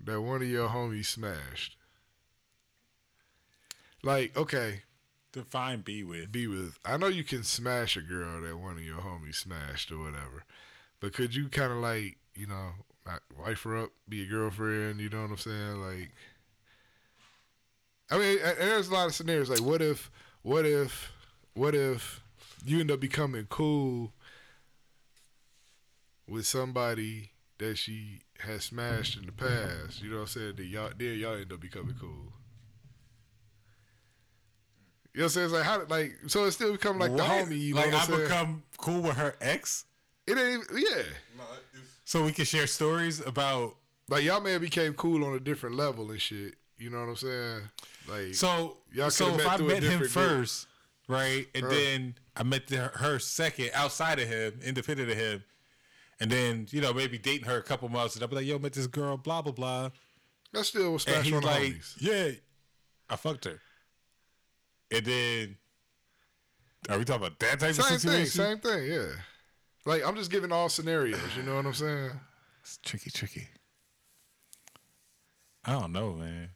that 0.04 0.20
one 0.20 0.42
of 0.42 0.48
your 0.48 0.68
homies 0.68 1.06
smashed? 1.06 1.76
Like, 4.02 4.36
okay, 4.36 4.82
Define 5.32 5.82
be 5.82 6.02
with. 6.02 6.32
be 6.32 6.48
with. 6.48 6.78
I 6.84 6.96
know 6.96 7.06
you 7.06 7.22
can 7.22 7.44
smash 7.44 7.96
a 7.96 8.00
girl 8.00 8.40
that 8.42 8.58
one 8.58 8.76
of 8.76 8.82
your 8.82 8.98
homies 8.98 9.36
smashed 9.36 9.92
or 9.92 9.98
whatever, 9.98 10.44
but 10.98 11.12
could 11.12 11.34
you 11.34 11.48
kind 11.48 11.72
of 11.72 11.78
like, 11.78 12.16
you 12.34 12.48
know, 12.48 12.70
not 13.06 13.22
wife 13.38 13.62
her 13.62 13.76
up, 13.76 13.90
be 14.08 14.24
a 14.24 14.26
girlfriend? 14.26 15.00
You 15.00 15.08
know 15.08 15.22
what 15.22 15.30
I'm 15.30 15.36
saying? 15.36 15.80
Like, 15.80 16.10
I 18.10 18.18
mean, 18.18 18.38
there's 18.42 18.88
a 18.88 18.94
lot 18.94 19.06
of 19.06 19.14
scenarios. 19.14 19.50
Like, 19.50 19.60
what 19.60 19.80
if, 19.80 20.10
what 20.42 20.66
if, 20.66 21.12
what 21.54 21.76
if 21.76 22.24
you 22.64 22.80
end 22.80 22.90
up 22.90 23.00
becoming 23.00 23.46
cool 23.48 24.12
with 26.28 26.46
somebody 26.46 27.30
that 27.58 27.76
she 27.76 28.20
has 28.40 28.64
smashed 28.64 29.16
in 29.18 29.26
the 29.26 29.32
past? 29.32 30.02
You 30.02 30.10
know 30.10 30.16
what 30.16 30.22
I'm 30.22 30.28
saying? 30.28 30.56
That 30.56 30.64
y'all, 30.66 30.90
then 30.96 31.18
y'all 31.18 31.34
end 31.34 31.52
up 31.52 31.60
becoming 31.60 31.94
cool. 32.00 32.32
You 35.12 35.20
know 35.20 35.24
what 35.24 35.24
I'm 35.24 35.28
saying? 35.30 35.44
It's 35.46 35.54
like 35.54 35.64
how 35.64 35.84
like 35.88 36.12
so 36.28 36.44
it 36.44 36.52
still 36.52 36.72
become 36.72 36.98
like 36.98 37.10
the 37.10 37.22
What? 37.22 37.48
homie. 37.48 37.58
You 37.58 37.74
know 37.74 37.80
like 37.80 37.92
what 37.92 37.94
I 37.96 38.02
I'm 38.02 38.08
saying? 38.08 38.22
become 38.22 38.62
cool 38.78 39.02
with 39.02 39.16
her 39.16 39.34
ex, 39.40 39.84
it 40.26 40.38
ain't 40.38 40.64
even, 40.70 40.82
yeah. 40.82 41.02
No, 41.36 41.44
it's 41.74 41.82
so 42.04 42.24
we 42.24 42.32
can 42.32 42.44
share 42.44 42.66
stories 42.66 43.20
about. 43.24 43.76
Like 44.08 44.24
y'all 44.24 44.40
may 44.40 44.52
have 44.52 44.60
became 44.60 44.94
cool 44.94 45.24
on 45.24 45.34
a 45.34 45.40
different 45.40 45.76
level 45.76 46.10
and 46.10 46.20
shit. 46.20 46.54
You 46.78 46.90
know 46.90 46.98
what 47.00 47.08
I'm 47.10 47.16
saying? 47.16 47.60
Like 48.08 48.34
So, 48.34 48.78
Y'all 48.92 49.10
so 49.10 49.26
coulda 49.26 49.38
if 49.38 49.44
met 49.44 49.52
I 49.52 49.56
through 49.56 49.66
a 49.66 49.68
met 49.68 49.82
him 49.82 49.90
different 50.00 50.12
first, 50.12 50.66
right, 51.10 51.46
and 51.54 51.64
Huh. 51.64 51.70
then 51.70 52.14
I 52.36 52.42
met 52.42 52.66
the, 52.68 52.76
her 52.78 53.18
second 53.18 53.70
outside 53.74 54.18
of 54.18 54.28
him, 54.28 54.60
independent 54.62 55.10
of 55.10 55.16
him, 55.16 55.44
and 56.20 56.30
then 56.30 56.66
you 56.70 56.80
know 56.80 56.92
maybe 56.94 57.18
dating 57.18 57.46
her 57.46 57.58
a 57.58 57.62
couple 57.62 57.88
months, 57.88 58.14
and 58.14 58.22
I'll 58.22 58.28
be 58.28 58.36
like, 58.36 58.46
"Yo, 58.46 58.58
met 58.58 58.72
this 58.72 58.86
girl, 58.86 59.16
blah 59.16 59.42
blah 59.42 59.52
blah," 59.52 59.90
That's 60.52 60.68
still 60.68 60.92
was 60.92 61.04
and 61.06 61.14
smash 61.16 61.24
he's 61.26 61.34
on 61.34 61.42
like, 61.42 61.62
homies. 61.62 61.94
"Yeah, 62.00 62.30
I 63.08 63.16
fucked 63.16 63.44
her," 63.44 63.60
and 64.90 65.04
then 65.04 65.58
are 66.88 66.98
we 66.98 67.04
talking 67.04 67.26
about 67.26 67.38
that 67.40 67.60
type 67.60 67.74
Same 67.74 67.94
of 67.94 68.00
situation? 68.00 68.26
Same 68.26 68.58
thing, 68.58 68.70
same 68.70 68.80
thing, 68.80 68.92
yeah. 68.92 69.12
Like 69.86 70.04
I'm 70.06 70.16
just 70.16 70.30
giving 70.30 70.52
all 70.52 70.68
scenarios. 70.68 71.20
You 71.36 71.42
know 71.42 71.56
what 71.56 71.66
I'm 71.66 71.74
saying? 71.74 72.10
It's 72.62 72.78
tricky, 72.82 73.10
tricky. 73.10 73.48
I 75.64 75.72
don't 75.72 75.92
know, 75.92 76.12
man. 76.14 76.50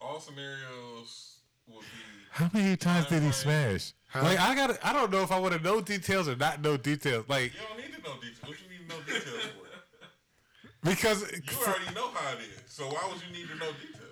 all 0.00 0.18
scenarios 0.20 1.40
will 1.66 1.80
be. 1.80 1.86
How 2.30 2.50
many 2.52 2.76
times 2.76 3.06
did 3.06 3.20
he 3.22 3.26
Right. 3.26 3.34
smash? 3.34 3.92
Like 4.14 4.40
I 4.40 4.54
got, 4.54 4.78
I 4.84 4.92
don't 4.92 5.10
know 5.10 5.22
if 5.22 5.30
I 5.30 5.38
want 5.38 5.54
to 5.54 5.60
know 5.60 5.80
details 5.80 6.28
or 6.28 6.36
not 6.36 6.60
know 6.60 6.76
details. 6.76 7.28
Like 7.28 7.52
You 7.54 7.60
don't 7.68 7.78
need 7.78 7.94
to 7.96 8.02
know 8.02 8.14
details. 8.20 8.42
What 8.42 8.56
you 8.60 8.68
need 8.70 8.88
to 8.88 8.96
know 8.96 9.02
details 9.02 9.44
for? 9.44 10.88
because 10.88 11.22
You 11.32 11.58
already 11.66 11.94
know 11.94 12.10
how 12.10 12.32
it 12.32 12.40
is. 12.40 12.72
So 12.72 12.86
why 12.86 13.08
would 13.08 13.20
you 13.26 13.32
need 13.32 13.48
to 13.48 13.54
know 13.56 13.70
details? 13.72 14.06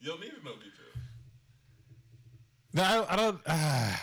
You 0.00 0.08
don't 0.08 0.20
need 0.20 0.30
to 0.30 0.44
know 0.44 0.54
details. 0.54 0.74
no, 2.72 2.82
I, 2.82 3.12
I 3.12 3.16
don't. 3.16 3.40
Uh, 3.44 3.96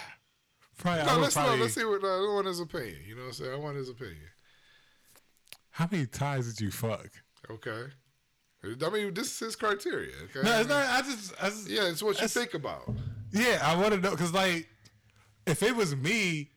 probably. 0.77 1.05
No, 1.05 1.13
would 1.15 1.21
let's 1.21 1.33
probably 1.33 1.55
know. 1.57 1.61
Let's 1.63 1.73
see 1.75 1.85
what 1.85 2.03
uh, 2.03 2.07
I 2.07 2.33
want 2.33 2.47
his 2.47 2.59
opinion. 2.59 2.97
You 3.07 3.15
know 3.15 3.21
what 3.21 3.27
I'm 3.27 3.33
saying? 3.33 3.53
I 3.53 3.55
want 3.57 3.77
his 3.77 3.89
opinion. 3.89 4.27
how 5.71 5.87
many 5.91 6.05
times 6.05 6.53
did 6.53 6.61
you 6.65 6.71
fuck? 6.71 7.07
Okay. 7.49 7.85
I 8.65 8.89
mean, 8.89 9.13
this 9.13 9.27
is 9.27 9.39
his 9.39 9.55
criteria. 9.55 10.11
Okay. 10.25 10.41
No, 10.43 10.59
it's 10.59 10.69
not. 10.69 10.85
I 10.85 11.01
just, 11.01 11.33
I 11.41 11.49
just 11.49 11.69
Yeah, 11.69 11.87
it's 11.87 12.03
what 12.03 12.19
you 12.21 12.27
think 12.27 12.53
about. 12.53 12.89
Yeah, 13.31 13.59
I 13.61 13.75
want 13.75 13.93
to 13.93 13.99
know 13.99 14.11
because, 14.11 14.33
like, 14.33 14.67
if 15.45 15.61
it 15.61 15.75
was 15.75 15.95
me 15.95 16.49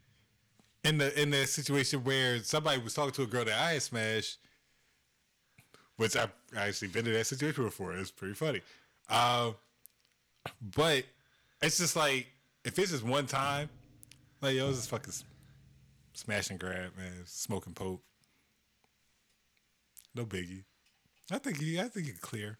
in 0.85 0.99
the 0.99 1.21
in 1.21 1.31
the 1.31 1.47
situation 1.47 2.05
where 2.05 2.43
somebody 2.43 2.81
was 2.81 2.95
talking 2.95 3.13
to 3.13 3.23
a 3.23 3.27
girl 3.27 3.45
that 3.45 3.59
I 3.59 3.73
had 3.73 3.83
smashed, 3.83 4.39
which 5.97 6.17
I've 6.17 6.33
actually 6.57 6.89
been 6.89 7.07
in 7.07 7.13
that 7.13 7.27
situation 7.27 7.65
before, 7.65 7.95
it's 7.95 8.11
pretty 8.11 8.35
funny. 8.35 8.61
Um, 9.11 9.57
but 10.77 11.05
it's 11.61 11.79
just 11.79 11.97
like 11.97 12.29
if 12.65 12.79
it's 12.79 12.93
just 12.93 13.05
one 13.05 13.27
time, 13.27 13.69
like 14.41 14.55
yo, 14.55 14.69
it's 14.69 14.79
just 14.79 14.91
fucking 14.91 15.13
smash 16.13 16.51
and 16.51 16.59
grab, 16.59 16.97
man, 16.97 17.13
smoking 17.25 17.75
pope, 17.75 18.03
no 20.15 20.25
biggie. 20.25 20.65
I 21.31 21.39
think 21.39 21.61
you, 21.61 21.81
I 21.81 21.89
think 21.89 22.07
you 22.07 22.15
clear. 22.21 22.59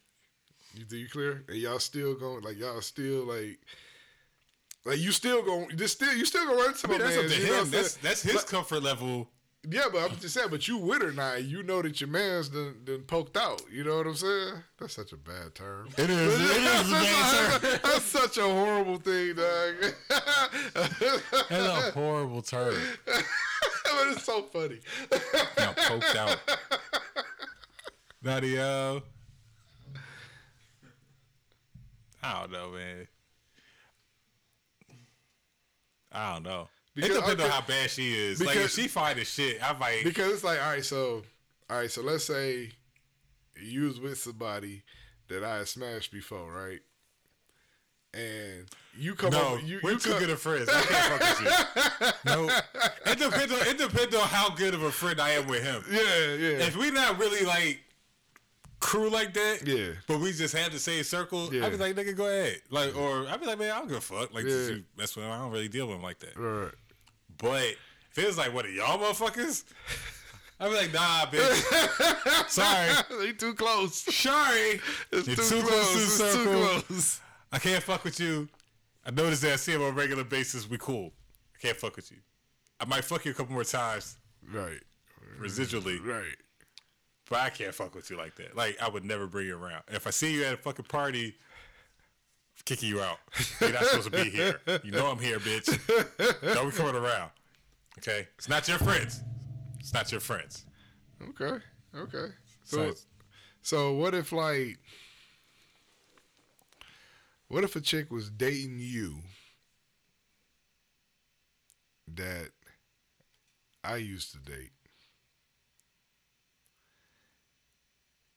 You 0.75 0.85
think 0.85 1.01
you 1.03 1.09
clear? 1.09 1.45
And 1.49 1.57
y'all 1.57 1.79
still 1.79 2.15
going 2.15 2.43
like 2.43 2.59
y'all 2.59 2.81
still 2.83 3.25
like 3.25 3.59
like 4.85 4.99
you 4.99 5.11
still 5.13 5.43
going 5.43 5.77
just 5.77 5.95
still 5.97 6.15
you 6.15 6.25
still 6.25 6.47
gonna 6.47 6.59
run 6.59 6.71
into 6.71 6.87
I 6.87 6.91
mean, 6.91 6.99
my 7.01 7.05
that's 7.07 7.17
up 7.19 7.27
to 7.27 7.35
him. 7.47 7.71
That's 7.71 7.95
that's 7.97 8.23
his 8.23 8.35
But- 8.35 8.47
comfort 8.47 8.83
level. 8.83 9.29
Yeah, 9.69 9.87
but 9.93 10.09
I'm 10.09 10.17
just 10.19 10.35
saying, 10.35 10.49
but 10.51 10.69
you 10.69 10.79
with 10.79 11.03
her 11.03 11.11
now, 11.11 11.35
you 11.35 11.65
know 11.65 11.83
that 11.83 12.01
your 12.01 12.09
man's 12.09 12.49
done, 12.49 12.77
done 12.85 13.01
poked 13.03 13.37
out. 13.37 13.61
You 13.71 13.83
know 13.83 13.97
what 13.99 14.07
I'm 14.07 14.15
saying? 14.15 14.55
That's 14.79 14.95
such 14.95 15.13
a 15.13 15.17
bad 15.17 15.57
term. 15.57 15.89
It 15.99 16.09
is. 16.09 16.35
It 16.41 16.63
is 16.63 16.89
a 16.89 16.93
bad 16.93 17.61
term. 17.63 17.81
That's 17.83 18.05
such 18.05 18.39
a 18.39 18.43
horrible 18.43 18.99
thing, 18.99 19.35
dog. 19.35 19.75
That's 20.75 21.03
a 21.51 21.91
horrible 21.93 22.41
term. 22.43 22.75
but 23.05 23.25
it's 24.13 24.25
so 24.25 24.43
funny. 24.43 24.79
Now 25.59 25.73
poked 25.77 26.17
out. 26.17 26.37
Nadia. 28.23 29.03
I 32.23 32.41
don't 32.41 32.53
know, 32.53 32.71
man. 32.71 33.07
I 36.11 36.35
don't 36.35 36.43
know. 36.43 36.69
Because- 36.95 37.11
it 37.11 37.21
depends 37.21 37.43
on 37.45 37.51
how 37.51 37.61
bad 37.61 37.91
she 37.91 38.13
is. 38.13 38.43
like 38.43 38.57
if 38.57 38.73
she 38.73 38.89
fine 38.89 39.19
as 39.19 39.29
shit, 39.29 39.63
I 39.63 39.73
might. 39.75 40.03
Because 40.05 40.33
it's 40.33 40.45
like, 40.45 40.61
all 40.61 40.71
right, 40.71 40.85
so, 40.85 41.23
all 41.71 41.79
right, 41.79 41.91
so 41.91 42.03
let's 42.03 42.25
say 42.25 42.73
you 43.61 43.85
was 43.85 44.01
with 44.01 44.19
somebody 44.19 44.83
that 45.29 45.45
I 45.45 45.59
had 45.59 45.69
smashed 45.69 46.11
before, 46.13 46.51
right? 46.53 46.81
And 48.15 48.67
you 48.97 49.15
come 49.15 49.31
no, 49.31 49.51
over, 49.51 49.61
you, 49.61 49.81
we're 49.83 49.93
you 49.93 49.99
too 49.99 50.11
come, 50.11 50.19
good 50.19 50.31
of 50.31 50.41
friends. 50.41 50.69
I 50.69 50.81
can't 50.81 51.21
fuck 51.21 51.41
with 51.41 52.01
you. 52.01 52.09
No, 52.25 52.49
it 53.07 53.19
depends 53.19 53.53
on 53.53 53.61
it 53.67 53.79
depends 53.79 54.15
on 54.15 54.27
how 54.27 54.51
good 54.51 54.75
of 54.75 54.83
a 54.83 54.91
friend 54.91 55.21
I 55.21 55.31
am 55.31 55.47
with 55.47 55.63
him. 55.63 55.85
Yeah, 55.91 56.35
yeah. 56.35 56.67
If 56.67 56.77
we 56.77 56.91
not 56.91 57.19
really 57.19 57.45
like 57.45 57.81
crew 58.81 59.09
like 59.11 59.35
that, 59.35 59.67
Yeah. 59.67 59.93
but 60.07 60.21
we 60.21 60.33
just 60.33 60.55
had 60.55 60.73
the 60.73 60.79
same 60.79 61.03
circle, 61.05 61.53
Yeah. 61.53 61.67
I'd 61.67 61.73
be 61.73 61.79
like, 61.79 61.97
nigga, 61.97 62.17
go 62.17 62.27
ahead. 62.27 62.61
Like, 62.71 62.97
or 62.97 63.27
I'd 63.29 63.41
be 63.41 63.47
like, 63.47 63.59
man, 63.59 63.73
I 63.73 63.79
don't 63.79 63.89
give 63.89 63.97
a 63.99 64.01
fuck. 64.01 64.33
Like, 64.33 64.45
Yeah. 64.45 64.51
you, 64.69 64.85
that's 64.97 65.17
what 65.17 65.27
I 65.27 65.37
don't 65.39 65.51
really 65.51 65.69
deal 65.69 65.87
with 65.89 65.97
them 65.97 66.03
like 66.03 66.19
that. 66.21 66.37
right. 66.37 66.73
But 67.39 67.75
if 68.11 68.19
it 68.19 68.27
was 68.27 68.39
like 68.39 68.53
what 68.53 68.65
are 68.67 68.71
y'all 68.71 68.99
motherfuckers, 68.99 69.65
I'd 70.61 70.69
be 70.71 70.75
like, 70.75 70.93
nah, 70.93 71.27
bitch. 71.27 72.49
Sorry. 72.51 72.93
they 73.21 73.33
too 73.33 73.55
close. 73.55 73.95
Sorry. 74.15 74.81
It's 75.13 75.27
You're 75.29 75.37
too, 75.37 75.43
too 75.61 75.63
close. 75.67 76.17
close 76.17 76.21
It's 76.21 76.35
too 76.35 76.45
close. 76.45 77.21
I 77.53 77.59
can't 77.59 77.83
fuck 77.83 78.03
with 78.05 78.19
you. 78.19 78.49
I 79.07 79.11
notice 79.13 79.41
that 79.41 79.53
I 79.53 79.57
see 79.57 79.73
him 79.73 79.83
on 79.83 79.89
a 79.91 79.93
regular 79.93 80.25
basis. 80.25 80.69
We 80.69 80.77
cool. 80.79 81.13
I 81.55 81.59
can't 81.61 81.77
fuck 81.77 81.95
with 81.97 82.11
you. 82.11 82.19
I 82.81 82.85
might 82.87 83.05
fuck 83.05 83.25
you 83.25 83.31
a 83.31 83.35
couple 83.35 83.53
more 83.55 83.65
times 83.65 84.17
Right, 84.53 84.81
residually, 85.41 86.05
right. 86.05 86.37
But 87.29 87.41
I 87.41 87.51
can't 87.51 87.75
fuck 87.75 87.95
with 87.95 88.11
you 88.11 88.17
like 88.17 88.37
that. 88.37 88.57
Like 88.57 88.77
I 88.81 88.89
would 88.89 89.05
never 89.05 89.27
bring 89.27 89.47
you 89.47 89.57
around. 89.57 89.83
If 89.89 90.07
I 90.07 90.11
see 90.11 90.35
you 90.35 90.45
at 90.45 90.55
a 90.55 90.57
fucking 90.57 90.87
party, 90.87 91.27
I'm 91.27 92.63
kicking 92.65 92.89
you 92.89 93.01
out. 93.01 93.19
You're 93.61 93.73
not 93.73 93.85
supposed 93.85 94.13
to 94.13 94.25
be 94.25 94.31
here. 94.31 94.61
You 94.83 94.93
know 94.93 95.07
I'm 95.07 95.19
here, 95.19 95.39
bitch. 95.39 95.67
Don't 96.55 96.71
be 96.71 96.77
coming 96.77 96.95
around. 96.95 97.31
Okay, 97.99 98.29
it's 98.37 98.49
not 98.49 98.67
your 98.69 98.79
friends. 98.79 99.23
It's 99.81 99.93
not 99.93 100.11
your 100.13 100.21
friends. 100.21 100.65
Okay, 101.31 101.59
okay. 101.97 102.33
So 102.65 102.91
So, 102.91 102.95
so 103.63 103.93
what 103.95 104.15
if 104.15 104.33
like, 104.33 104.79
what 107.49 107.65
if 107.65 107.75
a 107.77 107.81
chick 107.81 108.11
was 108.11 108.31
dating 108.31 108.77
you 108.79 109.17
that 112.15 112.51
I 113.85 113.97
used 113.97 114.33
to 114.33 114.39
date, 114.39 114.71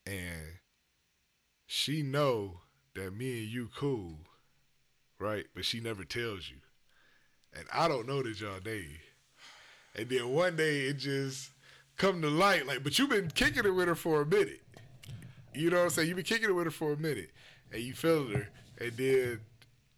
and 0.05 0.59
she 1.65 2.01
know 2.01 2.61
that 2.95 3.15
me 3.15 3.43
and 3.43 3.47
you 3.47 3.69
cool, 3.75 4.19
right? 5.19 5.45
But 5.55 5.65
she 5.65 5.79
never 5.79 6.03
tells 6.03 6.49
you, 6.49 6.57
and 7.53 7.65
I 7.73 7.87
don't 7.87 8.07
know 8.07 8.21
that 8.21 8.39
y'all 8.39 8.59
dating. 8.63 8.99
And 9.95 10.09
then 10.09 10.29
one 10.29 10.55
day 10.55 10.81
it 10.81 10.97
just 10.97 11.51
come 11.97 12.21
to 12.21 12.29
light, 12.29 12.65
like, 12.65 12.83
but 12.83 12.97
you've 12.97 13.09
been 13.09 13.29
kicking 13.29 13.65
it 13.65 13.75
with 13.75 13.87
her 13.87 13.95
for 13.95 14.21
a 14.21 14.25
minute. 14.25 14.61
You 15.53 15.69
know 15.69 15.77
what 15.77 15.83
I'm 15.83 15.89
saying? 15.89 16.07
You've 16.07 16.17
been 16.17 16.25
kicking 16.25 16.49
it 16.49 16.53
with 16.53 16.65
her 16.65 16.71
for 16.71 16.93
a 16.93 16.97
minute, 16.97 17.31
and 17.71 17.81
you 17.81 17.93
felt 17.93 18.31
her, 18.31 18.49
and 18.79 18.91
then 18.97 19.41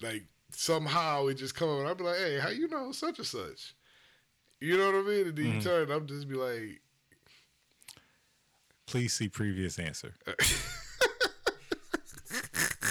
like 0.01 0.23
somehow 0.51 1.27
it 1.27 1.35
just 1.35 1.55
come 1.55 1.69
up, 1.69 1.79
and 1.79 1.87
I'll 1.87 1.95
be 1.95 2.03
like, 2.03 2.17
hey, 2.17 2.39
how 2.39 2.49
you 2.49 2.67
know 2.67 2.91
such 2.91 3.19
and 3.19 3.27
such? 3.27 3.75
You 4.59 4.77
know 4.77 4.87
what 4.87 4.95
I 4.95 5.01
mean? 5.01 5.27
And 5.27 5.35
then 5.35 5.45
you 5.45 5.51
mm-hmm. 5.53 5.59
turn, 5.59 5.91
I'm 5.91 6.07
just 6.07 6.27
be 6.27 6.35
like, 6.35 6.81
Please 8.87 9.13
see 9.13 9.29
previous 9.29 9.79
answer. 9.79 10.13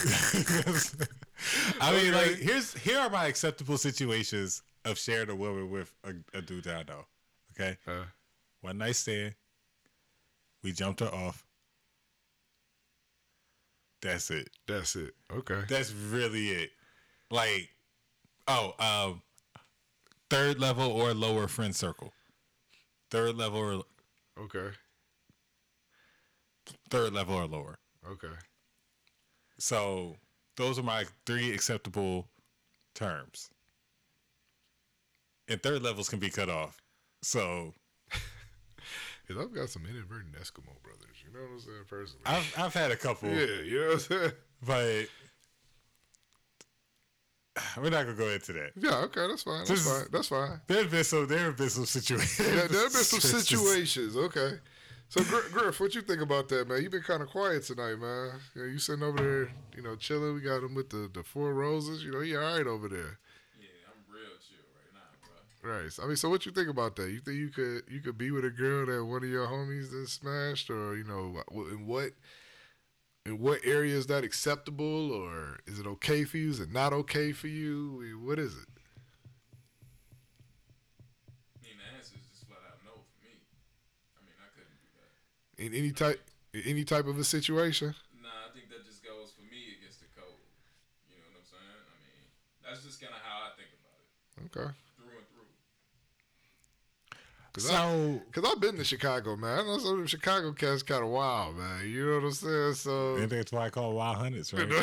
I 1.80 1.92
mean, 1.92 2.12
like, 2.12 2.37
here's 2.37 2.75
here 2.75 2.99
are 2.99 3.11
my 3.11 3.26
acceptable 3.26 3.78
situations 3.78 4.62
of 4.84 4.99
sharing 4.99 5.30
a 5.30 5.37
woman 5.37 5.70
with 5.70 5.92
a, 6.04 6.38
a 6.38 6.42
dude 6.42 6.64
that 6.64 6.76
I 6.88 6.92
know. 6.92 7.04
Okay, 7.52 7.76
uh, 7.87 8.04
one 8.61 8.78
night 8.78 8.96
stand. 8.96 9.34
We 10.62 10.72
jumped 10.72 11.00
her 11.00 11.12
off. 11.12 11.44
That's 14.00 14.30
it. 14.30 14.50
that's 14.66 14.96
it. 14.96 15.14
Okay. 15.32 15.61
That's 15.68 15.92
really 15.92 16.49
it. 16.50 16.70
Like, 17.30 17.70
oh, 18.49 18.75
um, 18.80 19.22
third 20.28 20.58
level 20.58 20.90
or 20.90 21.14
lower 21.14 21.46
friend 21.46 21.75
circle. 21.75 22.12
Third 23.11 23.37
level 23.37 23.61
or 23.61 23.82
Okay. 24.42 24.75
Third 26.90 27.12
level 27.12 27.34
or 27.34 27.46
lower. 27.46 27.78
Okay. 28.10 28.34
So 29.58 30.16
those 30.56 30.78
are 30.78 30.82
my 30.82 31.04
three 31.26 31.52
acceptable 31.52 32.28
terms. 32.94 33.50
And 35.48 35.62
third 35.62 35.82
levels 35.82 36.08
can 36.08 36.18
be 36.18 36.30
cut 36.30 36.48
off. 36.48 36.80
So 37.22 37.74
Cause 39.28 39.36
I've 39.40 39.54
got 39.54 39.68
some 39.68 39.82
inadvertent 39.88 40.34
Eskimo 40.34 40.82
brothers. 40.82 41.16
You 41.24 41.32
know 41.32 41.44
what 41.44 41.52
I'm 41.52 41.60
saying? 41.60 41.84
Personally. 41.88 42.22
I've 42.26 42.54
I've 42.58 42.74
had 42.74 42.90
a 42.90 42.96
couple, 42.96 43.28
yeah. 43.28 43.62
You 43.64 43.80
know 43.80 43.86
what 43.86 43.92
I'm 43.94 44.00
saying? 44.00 44.32
but 44.66 45.06
we're 47.76 47.90
not 47.90 48.04
gonna 48.06 48.14
go 48.14 48.28
into 48.28 48.52
that. 48.54 48.72
Yeah. 48.76 48.96
Okay. 49.04 49.26
That's 49.28 49.42
fine. 49.42 49.64
That's 49.66 49.86
fine. 49.86 50.04
That's 50.10 50.28
fine. 50.28 50.60
There's 50.66 50.90
been 50.90 51.04
some 51.04 51.26
there 51.26 51.38
have 51.38 51.56
been 51.56 51.70
some 51.70 51.86
situations. 51.86 52.40
Yeah, 52.40 52.66
there 52.66 52.82
have 52.82 52.92
been 52.92 53.04
some 53.04 53.20
situations. 53.20 54.16
Okay. 54.22 54.58
So 55.12 55.23
Griff, 55.25 55.78
what 55.78 55.95
you 55.95 56.00
think 56.00 56.23
about 56.23 56.49
that, 56.49 56.66
man? 56.66 56.81
You've 56.81 56.92
been 56.92 57.02
kind 57.02 57.21
of 57.23 57.28
quiet 57.28 57.64
tonight, 57.64 57.97
man. 57.97 58.31
You, 58.54 58.62
know, 58.62 58.69
you 58.69 58.78
sitting 58.78 59.02
over 59.02 59.19
there, 59.19 59.52
you 59.76 59.83
know, 59.83 59.95
chilling. 59.95 60.35
We 60.35 60.40
got 60.40 60.62
him 60.62 60.75
with 60.75 60.88
the, 60.88 61.11
the 61.12 61.23
four 61.23 61.52
roses. 61.52 62.02
You 62.02 62.12
know, 62.12 62.21
he 62.21 62.35
all 62.35 62.40
right 62.42 62.66
over 62.66 62.88
there, 62.88 63.19
Yeah, 63.61 63.69
I'm 63.88 64.00
real 64.11 64.33
chill 64.40 64.64
right 64.75 64.88
now, 64.95 65.28
bro. 65.61 65.71
right? 65.83 65.92
So, 65.92 66.02
I 66.02 66.07
mean, 66.07 66.16
so 66.16 66.31
what 66.31 66.47
you 66.47 66.52
think 66.52 66.69
about 66.71 66.97
that? 66.97 67.11
You 67.11 67.21
think 67.21 67.37
you 67.37 67.50
could 67.50 67.83
you 67.90 68.00
could 68.00 68.16
be 68.16 68.31
with 68.31 68.47
a 68.47 68.50
girl 68.50 68.87
that 68.87 69.04
one 69.04 69.23
of 69.23 69.28
your 69.28 69.47
homies 69.47 69.90
that 69.90 70.09
smashed, 70.09 70.71
or 70.71 70.97
you 70.97 71.04
know, 71.04 71.42
in 71.71 71.87
what 71.87 72.12
in 73.26 73.38
what 73.38 73.61
area 73.64 73.95
is 73.95 74.07
that 74.07 74.25
acceptable, 74.25 75.12
or 75.12 75.59
is 75.66 75.78
it 75.78 75.87
okay 75.87 76.25
for 76.25 76.38
you? 76.38 76.49
Is 76.50 76.61
it 76.61 76.73
not 76.73 76.95
okay 76.95 77.33
for 77.33 77.49
you? 77.49 78.19
What 78.25 78.38
is 78.38 78.54
it? 78.54 78.69
I 81.61 81.64
mean, 81.64 81.76
the 81.78 81.97
answer 81.97 82.16
is 82.16 82.26
just 82.33 82.47
flat 82.49 82.61
out 82.66 82.78
no 82.85 82.92
for 82.92 83.19
me. 83.25 83.35
I 84.16 84.21
mean, 84.26 84.35
I 84.40 84.49
couldn't 84.54 84.75
do 84.81 84.88
that. 84.99 85.12
In 85.62 85.73
any 85.75 85.92
type 85.92 86.21
in 86.52 86.62
any 86.66 86.83
type 86.85 87.07
of 87.07 87.16
a 87.21 87.25
situation? 87.25 87.95
Nah, 88.21 88.28
I 88.49 88.50
think 88.52 88.69
that 88.71 88.85
just 88.85 89.04
goes 89.04 89.31
for 89.31 89.42
me 89.42 89.76
against 89.78 90.00
the 90.00 90.07
code. 90.21 90.26
You 91.09 91.19
know 91.23 91.28
what 91.31 91.38
I'm 91.38 91.45
saying? 91.47 91.62
I 91.87 91.95
mean, 92.02 92.26
that's 92.66 92.83
just 92.85 93.00
kind 93.00 93.14
of 93.14 93.21
how 93.23 93.47
I 93.47 93.50
think 93.54 93.69
about 93.78 93.95
it, 94.02 94.11
Okay. 94.59 94.71
through 94.99 95.19
and 95.19 95.28
through. 95.31 95.47
Cause 97.52 97.71
I, 97.71 97.73
So 97.78 98.21
Cause 98.33 98.45
I've 98.52 98.61
been 98.61 98.76
to 98.76 98.83
Chicago, 98.85 99.37
man. 99.37 99.61
I 99.61 99.62
know 99.62 99.78
some 99.78 99.92
of 99.92 99.99
them 99.99 100.07
Chicago 100.09 100.50
cats 100.52 100.83
kind 100.83 101.04
of 101.04 101.11
wild, 101.11 101.57
man. 101.57 101.88
You 101.88 102.07
know 102.07 102.14
what 102.16 102.25
I'm 102.25 102.33
saying? 102.33 102.75
So 102.75 103.14
and 103.16 103.31
that's 103.31 103.52
why 103.52 103.66
I 103.66 103.71
call 103.71 103.92
it 103.92 103.95
wild 103.95 104.16
hundreds, 104.16 104.52
right? 104.52 104.69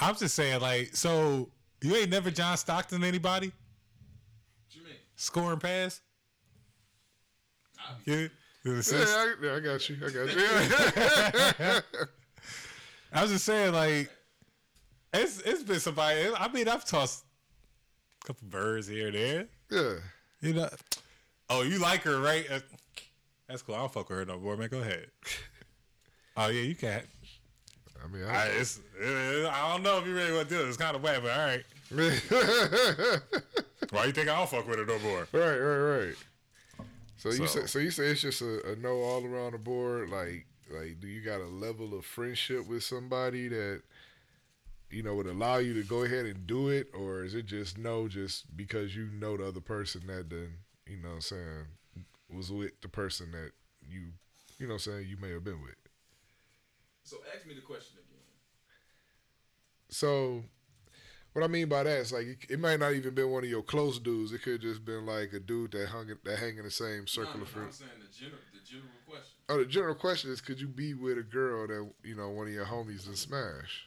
I'm 0.00 0.16
just 0.16 0.34
saying, 0.34 0.60
like, 0.60 0.96
so 0.96 1.48
you 1.80 1.94
ain't 1.94 2.10
never 2.10 2.32
John 2.32 2.56
Stockton 2.56 3.04
anybody 3.04 3.52
What 4.66 4.74
you 4.74 4.82
mean? 4.82 4.94
scoring 5.14 5.60
pass? 5.60 6.00
You 8.04 8.30
Yeah, 8.64 8.72
I, 8.72 9.34
yeah, 9.42 9.54
I 9.56 9.60
got 9.60 9.88
you. 9.88 9.96
I 9.96 10.10
got 10.10 10.34
you. 10.34 11.80
I 13.12 13.22
was 13.22 13.30
just 13.30 13.44
saying, 13.44 13.72
like, 13.72 14.10
it's 15.12 15.40
it's 15.42 15.62
been 15.62 15.78
somebody. 15.80 16.28
I 16.36 16.48
mean, 16.48 16.68
I've 16.68 16.84
tossed 16.84 17.24
a 18.22 18.26
couple 18.26 18.48
birds 18.48 18.88
here 18.88 19.06
and 19.08 19.16
there. 19.16 19.46
yeah. 19.70 19.94
You 20.40 20.54
know. 20.54 20.68
Oh, 21.50 21.62
you 21.62 21.78
like 21.78 22.02
her, 22.02 22.20
right? 22.20 22.46
Uh, 22.50 22.60
That's 23.48 23.62
cool. 23.62 23.74
I 23.74 23.78
don't 23.78 23.92
fuck 23.92 24.08
with 24.08 24.18
her 24.18 24.24
no 24.24 24.38
more, 24.38 24.56
man. 24.56 24.68
Go 24.68 24.80
ahead. 24.80 25.06
Oh 26.36 26.48
yeah, 26.48 26.62
you 26.62 26.74
can. 26.74 27.00
I 28.04 28.08
mean, 28.08 28.24
I, 28.24 28.34
I, 28.34 28.46
it's, 28.46 28.80
uh, 29.00 29.48
I 29.52 29.68
don't 29.72 29.84
know 29.84 29.98
if 29.98 30.06
you 30.06 30.16
really 30.16 30.32
want 30.32 30.48
to 30.48 30.54
do 30.56 30.60
it. 30.62 30.66
It's 30.66 30.76
kind 30.76 30.96
of 30.96 31.02
wet, 31.04 31.22
but 31.22 31.30
all 31.30 31.46
right. 31.46 31.62
Why 33.90 34.06
you 34.06 34.12
think 34.12 34.28
I 34.28 34.34
don't 34.36 34.48
fuck 34.48 34.66
with 34.66 34.80
her 34.80 34.84
no 34.84 34.98
more? 34.98 35.28
right, 35.32 35.56
right, 35.56 36.06
right. 36.06 36.14
So, 37.24 37.42
you 37.42 37.46
say 37.46 37.64
so 37.64 37.78
you 37.78 37.90
say 37.90 38.08
it's 38.08 38.20
just 38.20 38.42
a, 38.42 38.72
a 38.72 38.76
no 38.76 38.96
all 39.00 39.24
around 39.24 39.52
the 39.52 39.58
board. 39.58 40.10
Like 40.10 40.46
like, 40.70 41.00
do 41.00 41.08
you 41.08 41.22
got 41.22 41.40
a 41.40 41.46
level 41.46 41.96
of 41.96 42.04
friendship 42.04 42.68
with 42.68 42.82
somebody 42.82 43.48
that 43.48 43.80
you 44.90 45.02
know 45.02 45.14
would 45.14 45.26
allow 45.26 45.56
you 45.56 45.72
to 45.72 45.88
go 45.88 46.02
ahead 46.02 46.26
and 46.26 46.46
do 46.46 46.68
it, 46.68 46.88
or 46.92 47.24
is 47.24 47.34
it 47.34 47.46
just 47.46 47.78
no, 47.78 48.08
just 48.08 48.54
because 48.54 48.94
you 48.94 49.08
know 49.18 49.38
the 49.38 49.48
other 49.48 49.62
person 49.62 50.06
that 50.08 50.28
then 50.28 50.50
you 50.86 50.98
know 50.98 51.08
what 51.08 51.14
I'm 51.14 51.20
saying 51.22 51.66
was 52.28 52.52
with 52.52 52.78
the 52.82 52.88
person 52.88 53.32
that 53.32 53.52
you 53.88 54.02
you 54.58 54.66
know 54.66 54.74
what 54.74 54.86
I'm 54.86 54.92
saying 54.92 55.08
you 55.08 55.16
may 55.16 55.30
have 55.30 55.44
been 55.44 55.62
with. 55.62 55.76
So 57.04 57.16
ask 57.34 57.46
me 57.46 57.54
the 57.54 57.62
question 57.62 57.96
again. 57.98 58.20
So, 59.88 60.44
what 61.34 61.44
I 61.44 61.48
mean 61.48 61.68
by 61.68 61.82
that 61.82 61.98
is 61.98 62.12
like 62.12 62.26
it, 62.26 62.38
it 62.48 62.58
might 62.60 62.80
not 62.80 62.94
even 62.94 63.14
been 63.14 63.30
one 63.30 63.44
of 63.44 63.50
your 63.50 63.62
close 63.62 63.98
dudes. 63.98 64.32
It 64.32 64.42
could 64.42 64.62
just 64.62 64.84
been 64.84 65.04
like 65.04 65.32
a 65.34 65.40
dude 65.40 65.72
that 65.72 65.88
hung 65.88 66.08
in- 66.08 66.18
that 66.24 66.38
hang 66.38 66.56
in 66.56 66.64
the 66.64 66.70
same 66.70 67.06
circle 67.06 67.36
no, 67.38 67.42
of 67.42 67.54
no, 67.54 67.62
I'm 67.62 67.68
friends. 67.68 67.76
saying 67.78 67.90
the 68.00 68.18
general, 68.18 68.40
the 68.52 68.70
general 68.70 68.90
question. 69.06 69.34
Oh, 69.48 69.58
the 69.58 69.66
general 69.66 69.94
question 69.94 70.30
is, 70.30 70.40
could 70.40 70.60
you 70.60 70.68
be 70.68 70.94
with 70.94 71.18
a 71.18 71.22
girl 71.22 71.66
that 71.66 71.90
you 72.02 72.14
know 72.16 72.30
one 72.30 72.46
of 72.46 72.52
your 72.54 72.64
homies 72.66 73.06
and 73.06 73.18
smash? 73.18 73.86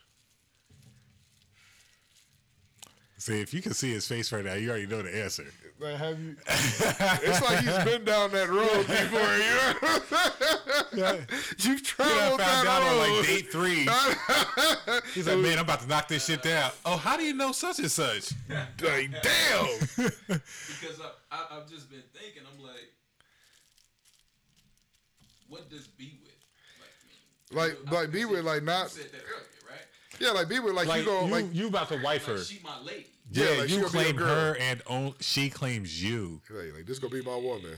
See, 3.19 3.41
if 3.41 3.51
you 3.51 3.63
can 3.63 3.74
see 3.74 3.91
his 3.91 4.07
face 4.07 4.31
right 4.31 4.45
now, 4.45 4.53
you 4.53 4.69
already 4.69 4.86
know 4.86 5.01
the 5.01 5.24
answer. 5.24 5.45
Like, 5.79 5.95
have 5.95 6.19
you? 6.19 6.36
it's 6.47 7.41
like 7.41 7.59
he's 7.63 7.83
been 7.83 8.05
down 8.05 8.31
that 8.31 8.47
road 8.50 8.86
before. 8.86 9.19
You 10.93 11.01
know, 11.03 11.19
you've 11.57 11.81
You 12.00 12.05
know, 12.05 12.36
I 12.36 12.38
traveled 12.38 12.41
found 12.41 12.67
out 12.67 12.81
that 12.81 12.91
on 12.91 12.97
like 13.17 13.25
date 13.25 13.51
three. 13.51 13.88
He's 15.15 15.27
like, 15.27 15.38
man, 15.39 15.57
I'm 15.57 15.65
about 15.65 15.81
to 15.81 15.88
knock 15.88 16.07
this 16.07 16.25
shit 16.25 16.43
down. 16.43 16.71
Oh, 16.86 16.95
how 16.97 17.17
do 17.17 17.24
you 17.24 17.33
know 17.33 17.51
such 17.51 17.79
and 17.79 17.91
such? 17.91 18.33
like, 18.50 19.12
damn. 19.12 19.79
Because 19.97 21.00
I, 21.01 21.09
I, 21.31 21.45
I've 21.57 21.67
just 21.69 21.89
been 21.89 22.03
thinking, 22.13 22.43
I'm 22.51 22.63
like, 22.63 22.91
what 25.47 25.69
does 25.69 25.88
be 25.88 26.19
with 26.24 26.33
like 27.51 27.67
mean? 27.74 27.83
Like- 27.86 27.91
like 27.91 28.12
be 28.12 28.19
you 28.21 28.29
with, 28.29 28.45
like, 28.45 28.63
not- 28.63 28.95
Yeah, 30.19 30.31
like 30.31 30.50
be 30.50 30.59
like, 30.59 30.88
Like 30.88 31.00
you 31.00 31.05
go 31.05 31.25
you, 31.25 31.31
like 31.31 31.45
you 31.53 31.67
about 31.67 31.89
to 31.89 32.01
wife 32.01 32.25
her. 32.25 32.36
Like 32.36 32.43
she 32.43 32.59
my 32.63 32.79
lady. 32.81 33.07
Yeah, 33.31 33.43
Yeah, 33.51 33.62
like, 33.62 33.69
you 33.69 33.75
gonna 33.81 33.91
be 33.91 33.97
your 33.97 34.13
claim 34.13 34.17
her, 34.17 34.57
and 34.59 34.81
on, 34.88 35.13
she 35.19 35.50
claims 35.50 36.01
you. 36.03 36.41
like, 36.50 36.74
like 36.74 36.86
this 36.86 36.97
is 36.97 37.00
gonna 37.00 37.13
be 37.13 37.21
my 37.21 37.36
woman. 37.36 37.75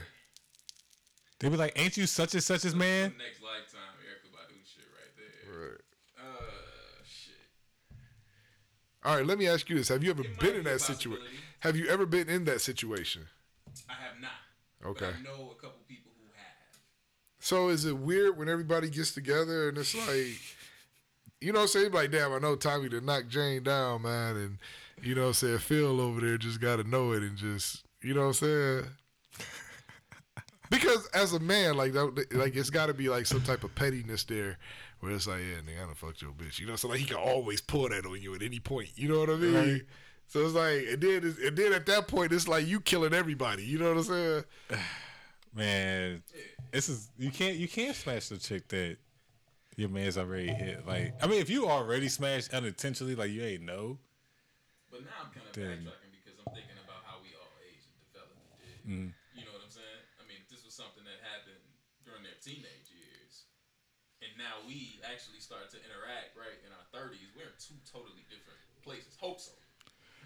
They 1.40 1.48
be 1.48 1.56
like, 1.56 1.72
"Ain't 1.76 1.96
you 1.96 2.06
such 2.06 2.34
and 2.34 2.42
such 2.42 2.64
as 2.64 2.74
man?" 2.74 3.14
Next 3.18 3.42
lifetime, 3.42 3.80
Erykah 4.04 4.30
Badu 4.30 4.56
shit 4.64 4.84
right 4.92 5.16
there. 5.16 5.60
Right. 5.60 5.80
Uh, 6.18 7.02
shit. 7.04 7.34
All 9.04 9.16
right, 9.16 9.26
let 9.26 9.38
me 9.38 9.48
ask 9.48 9.68
you 9.70 9.76
this: 9.76 9.88
Have 9.88 10.04
you 10.04 10.10
ever 10.10 10.22
It 10.22 10.38
been 10.38 10.54
in 10.54 10.60
a 10.66 10.70
that 10.70 10.80
situation? 10.82 11.26
Have 11.60 11.76
you 11.76 11.88
ever 11.88 12.06
been 12.06 12.28
in 12.28 12.44
that 12.44 12.60
situation? 12.60 13.26
I 13.88 13.94
have 13.94 14.20
not. 14.20 14.30
Okay. 14.84 15.06
But 15.06 15.14
I 15.14 15.22
know 15.22 15.50
a 15.50 15.54
couple 15.60 15.80
people 15.88 16.12
who 16.18 16.26
have. 16.36 16.78
So 17.38 17.68
is 17.70 17.84
it 17.86 17.96
weird 17.96 18.36
when 18.36 18.48
everybody 18.48 18.88
gets 18.90 19.12
together 19.12 19.68
and 19.70 19.78
it's 19.78 19.94
like, 19.94 20.40
you 21.40 21.52
know, 21.52 21.60
what 21.60 21.62
I'm 21.62 21.68
saying 21.68 21.92
like, 21.92 22.10
damn, 22.10 22.32
I 22.32 22.38
know 22.38 22.56
Tommy 22.56 22.88
to 22.90 23.00
knock 23.00 23.28
Jane 23.28 23.62
down, 23.62 24.02
man, 24.02 24.36
and 24.36 24.58
you 25.02 25.14
know, 25.14 25.22
what 25.22 25.28
I'm 25.28 25.34
saying 25.34 25.58
Phil 25.58 26.00
over 26.00 26.20
there 26.20 26.36
just 26.36 26.60
got 26.60 26.76
to 26.76 26.84
know 26.88 27.12
it 27.12 27.22
and 27.22 27.36
just, 27.36 27.84
you 28.02 28.14
know, 28.14 28.20
what 28.20 28.26
I'm 28.28 28.32
saying. 28.34 28.84
Because 30.70 31.08
as 31.08 31.32
a 31.32 31.40
man, 31.40 31.76
like, 31.76 31.92
that, 31.94 32.26
like 32.32 32.54
it's 32.54 32.70
got 32.70 32.86
to 32.86 32.94
be 32.94 33.08
like 33.08 33.26
some 33.26 33.42
type 33.42 33.64
of 33.64 33.74
pettiness 33.74 34.22
there, 34.24 34.56
where 35.00 35.12
it's 35.12 35.26
like, 35.26 35.40
yeah, 35.40 35.56
nigga, 35.56 35.82
I 35.82 35.86
done 35.86 35.94
fucked 35.94 36.22
your 36.22 36.30
bitch, 36.30 36.60
you 36.60 36.66
know. 36.66 36.76
So 36.76 36.88
like, 36.88 37.00
he 37.00 37.06
can 37.06 37.16
always 37.16 37.60
pull 37.60 37.88
that 37.88 38.06
on 38.06 38.22
you 38.22 38.34
at 38.34 38.42
any 38.42 38.60
point, 38.60 38.90
you 38.94 39.08
know 39.08 39.18
what 39.18 39.30
I 39.30 39.36
mean? 39.36 39.54
Right. 39.54 39.82
So 40.28 40.44
it's 40.44 40.54
like, 40.54 40.84
and 40.92 41.00
then, 41.02 41.20
it's, 41.24 41.38
and 41.40 41.56
then 41.56 41.72
at 41.72 41.86
that 41.86 42.06
point, 42.06 42.32
it's 42.32 42.46
like 42.46 42.66
you 42.66 42.80
killing 42.80 43.14
everybody, 43.14 43.64
you 43.64 43.78
know 43.78 43.88
what 43.88 43.96
I'm 43.96 44.02
saying? 44.04 44.44
Man, 45.56 46.22
this 46.70 46.88
is 46.88 47.10
you 47.18 47.32
can't 47.32 47.56
you 47.56 47.66
can't 47.66 47.96
smash 47.96 48.28
the 48.28 48.36
chick 48.36 48.68
that 48.68 48.98
your 49.80 49.88
man's 49.88 50.18
already 50.20 50.52
hit. 50.52 50.86
Like, 50.86 51.16
I 51.22 51.26
mean, 51.26 51.40
if 51.40 51.48
you 51.48 51.66
already 51.66 52.08
smashed 52.12 52.52
unintentionally, 52.52 53.16
like 53.16 53.32
you 53.32 53.40
ain't 53.42 53.64
know. 53.64 53.96
But 54.92 55.08
now 55.08 55.24
I'm 55.24 55.32
kind 55.32 55.48
of 55.48 55.56
Then- 55.56 55.88
backtracking 55.88 56.12
because 56.20 56.36
I'm 56.36 56.52
thinking 56.52 56.76
about 56.84 57.00
how 57.08 57.16
we 57.24 57.32
all 57.40 57.48
age 57.64 57.88
and 57.88 57.96
develop 58.04 58.36
and 58.36 58.52
did. 58.60 58.78
Mm. 58.84 59.08
You 59.40 59.48
know 59.48 59.56
what 59.56 59.64
I'm 59.64 59.72
saying? 59.72 60.00
I 60.20 60.28
mean, 60.28 60.36
if 60.44 60.52
this 60.52 60.60
was 60.60 60.76
something 60.76 61.00
that 61.08 61.18
happened 61.24 61.64
during 62.04 62.20
their 62.20 62.36
teenage 62.44 62.92
years, 62.92 63.48
and 64.20 64.30
now 64.36 64.60
we 64.68 65.00
actually 65.08 65.40
start 65.40 65.72
to 65.72 65.80
interact 65.80 66.36
right 66.36 66.60
in 66.60 66.70
our 66.76 66.86
30s, 66.92 67.32
we're 67.32 67.48
in 67.48 67.56
two 67.56 67.80
totally 67.88 68.28
different 68.28 68.60
places. 68.84 69.16
Hope 69.16 69.40
so, 69.40 69.56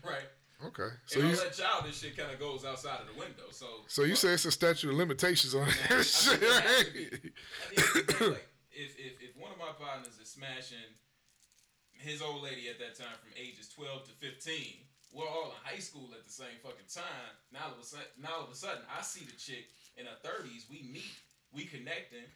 right? 0.02 0.26
Okay. 0.66 0.90
So 1.06 1.20
So 1.20 1.20
and 1.20 1.30
you, 1.30 1.36
all 1.38 1.44
that 1.44 1.54
childish 1.54 1.98
shit 2.02 2.16
kind 2.16 2.32
of 2.32 2.38
goes 2.42 2.64
outside 2.64 3.00
of 3.00 3.08
the 3.12 3.18
window. 3.20 3.50
So, 3.50 3.66
so 3.86 4.02
you 4.02 4.16
say 4.16 4.34
it's 4.34 4.44
a 4.44 4.50
statute 4.50 4.90
of 4.90 4.96
limitations 4.96 5.54
on 5.54 5.66
that 5.88 6.02
shit, 6.02 6.42
it 6.42 8.20
right? 8.20 8.38
Be. 8.74 8.82
At 8.82 8.96
the 8.96 9.02
end 9.02 9.14
of 9.14 9.14
the 9.14 9.14
day, 9.14 9.14
like, 9.14 9.22
if, 9.22 9.22
if, 9.22 9.30
if 9.30 9.36
one 9.40 9.52
of 9.52 9.58
my 9.58 9.72
partners 9.78 10.18
is 10.20 10.30
smashing 10.30 10.90
his 11.92 12.22
old 12.22 12.42
lady 12.42 12.68
at 12.68 12.78
that 12.78 12.98
time 12.98 13.14
from 13.22 13.30
ages 13.38 13.68
12 13.70 14.04
to 14.04 14.12
15, 14.18 14.56
we're 15.14 15.28
all 15.28 15.54
in 15.54 15.60
high 15.62 15.78
school 15.78 16.10
at 16.12 16.26
the 16.26 16.32
same 16.32 16.58
fucking 16.62 16.90
time. 16.90 17.32
Now 17.52 17.70
all 17.70 17.78
of 17.78 17.80
a 17.80 17.86
sudden, 17.86 18.06
now 18.18 18.28
all 18.38 18.44
of 18.44 18.50
a 18.50 18.56
sudden, 18.56 18.82
I 18.90 19.02
see 19.02 19.24
the 19.24 19.36
chick 19.38 19.70
in 19.96 20.06
her 20.06 20.18
30s. 20.26 20.66
We 20.70 20.82
meet, 20.92 21.14
we 21.54 21.64
connecting. 21.64 22.26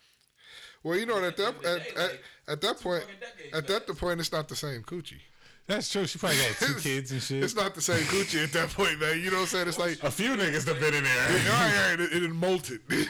Well, 0.83 0.97
you 0.97 1.07
know, 1.07 1.23
at 1.25 1.37
that 1.37 1.55
At 1.57 1.63
the 1.63 1.69
end 1.69 1.81
at, 1.81 1.89
of 1.89 1.95
the 1.95 2.01
day, 2.01 2.05
at, 2.05 2.11
like, 2.11 2.23
at 2.49 2.61
that 2.61 2.81
point, 2.81 3.05
at 3.53 3.67
that 3.67 3.87
the 3.87 3.95
point, 3.95 4.21
it's 4.21 4.33
not 4.33 4.49
the 4.49 4.57
same 4.57 4.83
coochie. 4.83 5.21
That's 5.67 5.91
true. 5.93 6.07
She 6.07 6.19
probably 6.19 6.39
got 6.39 6.57
two 6.57 6.75
kids 6.81 7.13
and 7.13 7.21
shit. 7.23 7.43
It's 7.43 7.55
not 7.55 7.75
the 7.75 7.83
same 7.83 8.03
coochie 8.05 8.45
at 8.45 8.53
that 8.53 8.71
point, 8.71 8.99
man. 9.01 9.21
You 9.21 9.31
know 9.31 9.37
what 9.37 9.43
I'm 9.43 9.47
saying? 9.49 9.69
It's 9.69 9.79
like, 9.79 10.03
a 10.03 10.11
few 10.11 10.31
niggas 10.31 10.67
have 10.67 10.81
been 10.81 10.95
in 10.95 11.05
all 11.05 11.11
there. 11.11 11.29
right, 11.29 11.49
all 11.51 11.91
right, 11.91 12.01
it, 12.01 12.23
it 12.23 12.31
molted. 12.33 12.81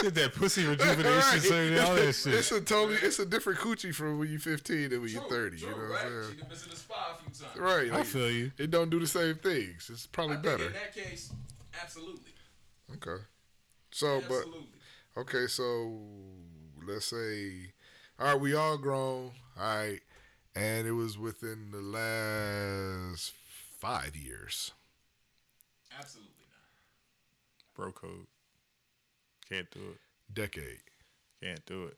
Shit, 0.00 0.14
that 0.14 0.34
pussy 0.34 0.64
rejuvenation 0.66 1.04
Right. 1.16 1.40
surgery, 1.42 1.78
all 1.80 1.94
that 1.94 2.12
shit. 2.14 2.34
It's 2.34 2.52
a 2.52 2.60
totally, 2.60 2.98
it's 3.02 3.18
a 3.18 3.26
different 3.26 3.58
coochie 3.58 3.94
from 3.94 4.18
when 4.18 4.28
you're 4.30 4.38
15 4.38 4.90
than 4.90 5.00
when 5.00 5.10
you're 5.10 5.22
30. 5.28 5.58
true, 5.58 5.68
you 5.68 5.74
know 5.74 5.80
what 5.82 5.90
right? 5.90 6.04
I'm 6.04 6.10
She 6.10 6.26
saying? 6.28 6.38
done 6.38 6.48
been 6.48 6.58
to 6.58 6.68
the 6.68 6.76
spa 6.76 6.94
a 7.18 7.22
few 7.32 7.46
times. 7.46 7.58
Right. 7.58 7.92
I 7.92 8.02
feel 8.04 8.30
you. 8.30 8.52
it 8.58 8.70
don't 8.70 8.90
do 8.90 9.00
the 9.00 9.06
same 9.06 9.34
things. 9.36 9.90
It's 9.92 10.06
probably 10.06 10.36
I 10.36 10.40
think 10.40 10.44
better. 10.58 10.66
In 10.68 10.72
that 10.74 10.94
case, 10.94 11.32
absolutely, 11.82 12.32
Okay. 12.96 13.22
So, 13.90 14.22
but. 14.28 14.44
Okay, 15.20 15.46
so 15.48 15.98
let's 16.86 17.06
say, 17.06 17.72
all 18.20 18.26
right, 18.26 18.40
we 18.40 18.54
all 18.54 18.78
grown, 18.78 19.32
all 19.58 19.76
right, 19.76 19.98
and 20.54 20.86
it 20.86 20.92
was 20.92 21.18
within 21.18 21.70
the 21.72 21.80
last 21.80 23.32
five 23.80 24.14
years. 24.14 24.70
Absolutely 25.98 26.44
not. 26.48 27.74
Bro 27.74 27.92
code. 27.92 28.26
Can't 29.48 29.70
do 29.70 29.96
it. 29.96 30.00
Decade. 30.32 30.84
Can't 31.42 31.64
do 31.66 31.88
it. 31.88 31.96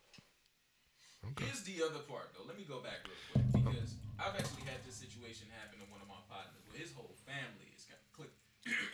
Okay. 1.34 1.44
Here's 1.44 1.62
the 1.66 1.82
other 1.84 2.00
part, 2.08 2.32
though. 2.32 2.46
Let 2.46 2.56
me 2.56 2.64
go 2.64 2.80
back 2.80 3.04
real 3.04 3.20
quick 3.34 3.46
because 3.52 3.92
I've 4.16 4.38
actually 4.38 4.64
had 4.64 4.80
this 4.86 4.96
situation 4.96 5.50
happen 5.52 5.76
to 5.82 5.86
one 5.92 6.00
of 6.00 6.08
my 6.08 6.20
partners 6.30 6.62
where 6.70 6.78
his 6.80 6.94
whole 6.96 7.12
family 7.28 7.68
is 7.76 7.84
kind 7.84 8.00
of 8.00 8.08
click, 8.16 8.32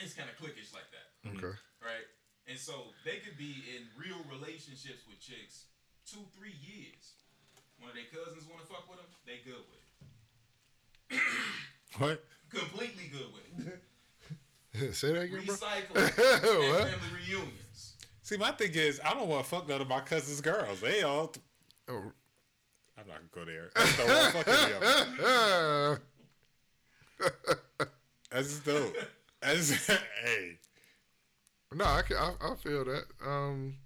it's 0.02 0.16
kind 0.16 0.26
of 0.26 0.34
cliquish 0.40 0.74
like 0.74 0.88
that, 0.90 1.08
Okay. 1.38 1.54
right? 1.84 2.06
And 2.50 2.58
so 2.58 2.90
they 3.06 3.22
could 3.22 3.38
be 3.38 3.62
in 3.78 3.86
real 3.94 4.18
relationships 4.26 5.06
with 5.06 5.18
chicks 5.22 5.70
two, 6.08 6.22
three 6.34 6.54
years. 6.62 7.14
One 7.78 7.90
of 7.90 7.96
their 7.98 8.08
cousins 8.10 8.46
want 8.50 8.62
to 8.64 8.66
fuck 8.66 8.88
with 8.90 8.98
them, 8.98 9.10
they 9.28 9.38
good 9.46 9.62
with 9.70 9.82
it. 9.82 11.20
What? 11.98 12.24
Completely 12.50 13.06
good 13.12 13.30
with 13.34 13.46
it. 13.70 14.94
Say 14.98 15.12
that 15.14 15.30
again, 15.30 15.44
bro. 15.46 15.54
Recycling 15.54 15.94
What? 16.74 16.90
and 16.90 16.98
family 16.98 17.12
reunions. 17.22 17.65
See, 18.26 18.36
my 18.36 18.50
thing 18.50 18.72
is, 18.74 19.00
I 19.04 19.14
don't 19.14 19.28
want 19.28 19.44
to 19.44 19.48
fuck 19.48 19.68
none 19.68 19.80
of 19.80 19.86
my 19.86 20.00
cousin's 20.00 20.40
girls. 20.40 20.80
They 20.80 21.02
all. 21.04 21.32
Oh. 21.88 22.10
I'm 22.98 23.06
not 23.06 23.18
gonna 23.30 23.30
go 23.30 23.44
there. 23.44 23.70
I 23.76 23.80
just 23.84 23.98
don't 23.98 24.08
want 24.08 24.24
to 24.24 24.42
fuck 24.42 24.48
any 24.48 24.72
of 24.72 24.80
them. 27.78 27.88
That's 28.32 28.58
dope. 28.58 28.96
That's 29.40 29.86
hey. 30.24 30.58
no, 31.72 31.84
I, 31.84 32.02
can, 32.02 32.16
I 32.16 32.32
I 32.42 32.54
feel 32.56 32.84
that. 32.86 33.04
Um, 33.24 33.76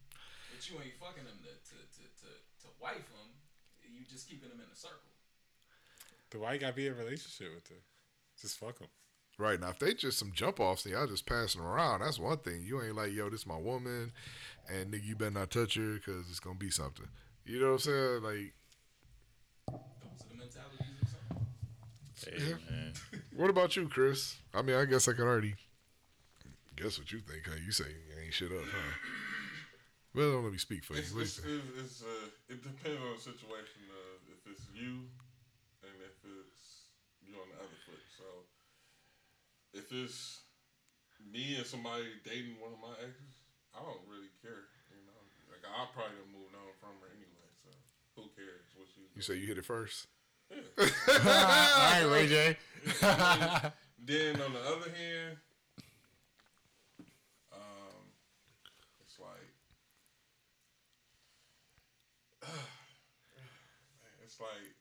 But 0.57 0.71
you 0.71 0.77
ain't 0.77 0.97
fucking 0.99 1.25
them 1.25 1.37
to, 1.45 1.53
to, 1.53 1.77
to, 1.77 2.03
to, 2.25 2.29
to 2.63 2.69
wife 2.81 2.95
them. 2.97 3.29
You 3.95 4.07
just 4.11 4.27
keeping 4.27 4.49
them 4.49 4.61
in 4.61 4.73
a 4.73 4.75
circle. 4.75 5.13
Then 6.31 6.41
why 6.41 6.55
you 6.55 6.61
gotta 6.61 6.73
be 6.73 6.87
in 6.87 6.95
a 6.95 6.97
relationship 6.97 7.55
with 7.55 7.69
her? 7.69 7.83
Just 8.41 8.59
fuck 8.59 8.79
them. 8.79 8.89
Right 9.41 9.59
now, 9.59 9.71
if 9.71 9.79
they 9.79 9.95
just 9.95 10.19
some 10.19 10.33
jump 10.33 10.61
offs 10.61 10.85
and 10.85 10.93
y'all 10.93 11.07
just 11.07 11.25
passing 11.25 11.63
around, 11.63 12.01
that's 12.01 12.19
one 12.19 12.37
thing. 12.37 12.63
You 12.63 12.83
ain't 12.83 12.95
like, 12.95 13.13
yo, 13.13 13.31
this 13.31 13.47
my 13.47 13.57
woman, 13.57 14.13
and 14.69 14.93
nigga, 14.93 15.03
you 15.03 15.17
better 15.17 15.31
not 15.31 15.51
touch 15.51 15.77
her 15.77 15.95
because 15.95 16.29
it's 16.29 16.41
gonna 16.41 16.59
be 16.59 16.69
something. 16.71 17.09
You 17.47 17.59
know 17.59 17.69
what 17.69 17.73
I'm 17.73 17.79
saying? 17.79 18.23
Like, 18.23 18.53
Those 19.67 19.81
are 20.21 20.29
the 20.29 20.37
mentalities 20.37 21.01
or 21.01 21.09
something. 21.09 21.47
Hey, 22.21 22.51
Yeah. 22.51 22.57
man. 22.71 22.93
what 23.35 23.49
about 23.49 23.77
you, 23.77 23.89
Chris? 23.89 24.37
I 24.53 24.61
mean, 24.61 24.77
I 24.77 24.85
guess 24.85 25.09
I 25.09 25.15
can 25.15 25.25
already 25.25 25.55
guess 26.77 26.99
what 26.99 27.11
you 27.11 27.21
think. 27.21 27.47
Huh? 27.47 27.57
You 27.65 27.73
say 27.73 27.85
you 27.89 28.23
ain't 28.23 28.35
shit 28.35 28.53
up, 28.53 28.61
huh? 28.61 28.93
Well, 30.15 30.33
don't 30.33 30.45
let 30.45 30.53
me 30.53 30.59
speak 30.59 30.85
for 30.85 30.95
you. 30.95 31.01
It's, 31.01 31.15
What 31.15 31.23
it's, 31.23 31.39
it's, 31.39 31.65
it's, 31.81 32.03
uh, 32.03 32.29
it 32.51 32.63
depends 32.63 33.01
on 33.01 33.15
the 33.17 33.21
situation. 33.23 33.89
Uh, 33.89 34.37
if 34.37 34.53
it's 34.53 34.69
you, 34.75 35.09
and 35.81 35.97
if 36.05 36.19
it's 36.29 36.93
you 37.25 37.41
on 37.41 37.49
the 37.49 37.57
other 37.57 37.69
foot. 37.69 37.79
So, 37.80 37.80
if 39.75 39.93
it's 39.93 40.43
me 41.33 41.57
and 41.57 41.67
somebody 41.67 42.05
dating 42.25 42.57
one 42.61 42.73
of 42.73 42.81
my 42.81 42.95
exes, 43.03 43.43
I 43.75 43.81
don't 43.81 44.03
really 44.09 44.31
care. 44.43 44.69
You 44.91 45.03
know, 45.07 45.21
like 45.51 45.63
I 45.65 45.87
probably 45.95 46.17
done 46.19 46.33
moved 46.33 46.55
on 46.55 46.73
from 46.81 46.99
her 47.03 47.11
anyway. 47.13 47.49
So, 47.63 47.71
who 48.17 48.29
cares 48.35 48.67
what 48.75 48.89
you? 48.97 49.05
you 49.15 49.23
say 49.23 49.35
you 49.37 49.47
hit 49.47 49.59
it 49.59 49.65
first? 49.65 50.07
Yeah. 50.51 50.59
All 50.79 50.87
right, 51.25 52.07
Ray 52.11 52.27
J. 52.27 52.57
then 54.05 54.41
on 54.41 54.53
the 54.53 54.65
other 54.67 54.91
hand, 54.91 55.37
um, 57.53 58.03
it's 59.05 59.19
like, 59.21 59.53
it's 64.25 64.41
like 64.41 64.75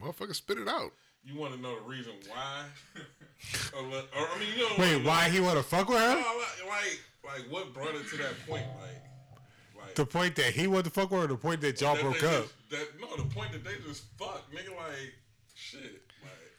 Motherfucker, 0.00 0.34
spit 0.34 0.58
it 0.58 0.68
out. 0.68 0.92
You 1.24 1.38
want 1.38 1.54
to 1.54 1.60
know 1.60 1.74
the 1.76 1.82
reason 1.88 2.12
why, 2.28 2.64
or, 3.76 3.84
or 3.84 4.28
I 4.34 4.38
mean, 4.38 4.48
you 4.56 4.62
know, 4.62 4.74
Wait, 4.78 5.04
why 5.04 5.28
he 5.28 5.40
want 5.40 5.56
to 5.56 5.62
fuck 5.62 5.88
with 5.88 5.98
her? 5.98 6.14
No, 6.14 6.16
like, 6.16 6.68
like, 6.68 7.00
like, 7.24 7.52
what 7.52 7.72
brought 7.74 7.94
it 7.94 8.08
to 8.08 8.16
that 8.18 8.34
point? 8.48 8.64
Like, 8.80 9.84
like 9.84 9.94
The 9.94 10.06
point 10.06 10.36
that 10.36 10.46
he 10.52 10.66
wanted 10.66 10.84
to 10.84 10.90
fuck 10.90 11.10
with 11.10 11.20
her, 11.20 11.24
or 11.24 11.28
the 11.28 11.36
point 11.36 11.60
that 11.62 11.80
y'all 11.80 11.94
that 11.94 12.02
broke 12.02 12.22
up? 12.22 12.42
Just, 12.44 12.70
that 12.70 12.88
no, 13.00 13.16
the 13.16 13.34
point 13.34 13.52
that 13.52 13.64
they 13.64 13.74
just 13.86 14.04
fuck, 14.18 14.50
nigga. 14.52 14.76
Like, 14.76 15.14
shit. 15.54 16.02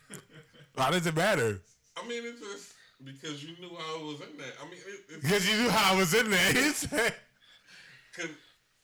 Like, 0.09 0.21
Why 0.75 0.91
does 0.91 1.05
it 1.05 1.15
matter? 1.15 1.61
I 1.97 2.07
mean, 2.07 2.23
it's 2.25 2.39
just 2.39 2.73
because 3.03 3.43
you 3.43 3.55
knew 3.59 3.75
how 3.75 3.99
I 3.99 4.03
was 4.03 4.21
in 4.21 4.37
that. 4.37 4.53
I 4.61 4.65
mean, 4.65 4.79
it, 4.85 4.99
it's 5.09 5.23
Because 5.23 5.49
you 5.49 5.57
knew 5.63 5.69
how 5.69 5.93
I 5.93 5.97
was 5.97 6.13
in 6.13 6.29
there. 6.29 6.53
He 6.53 6.69
said- 6.69 7.15
Cause, 8.15 8.27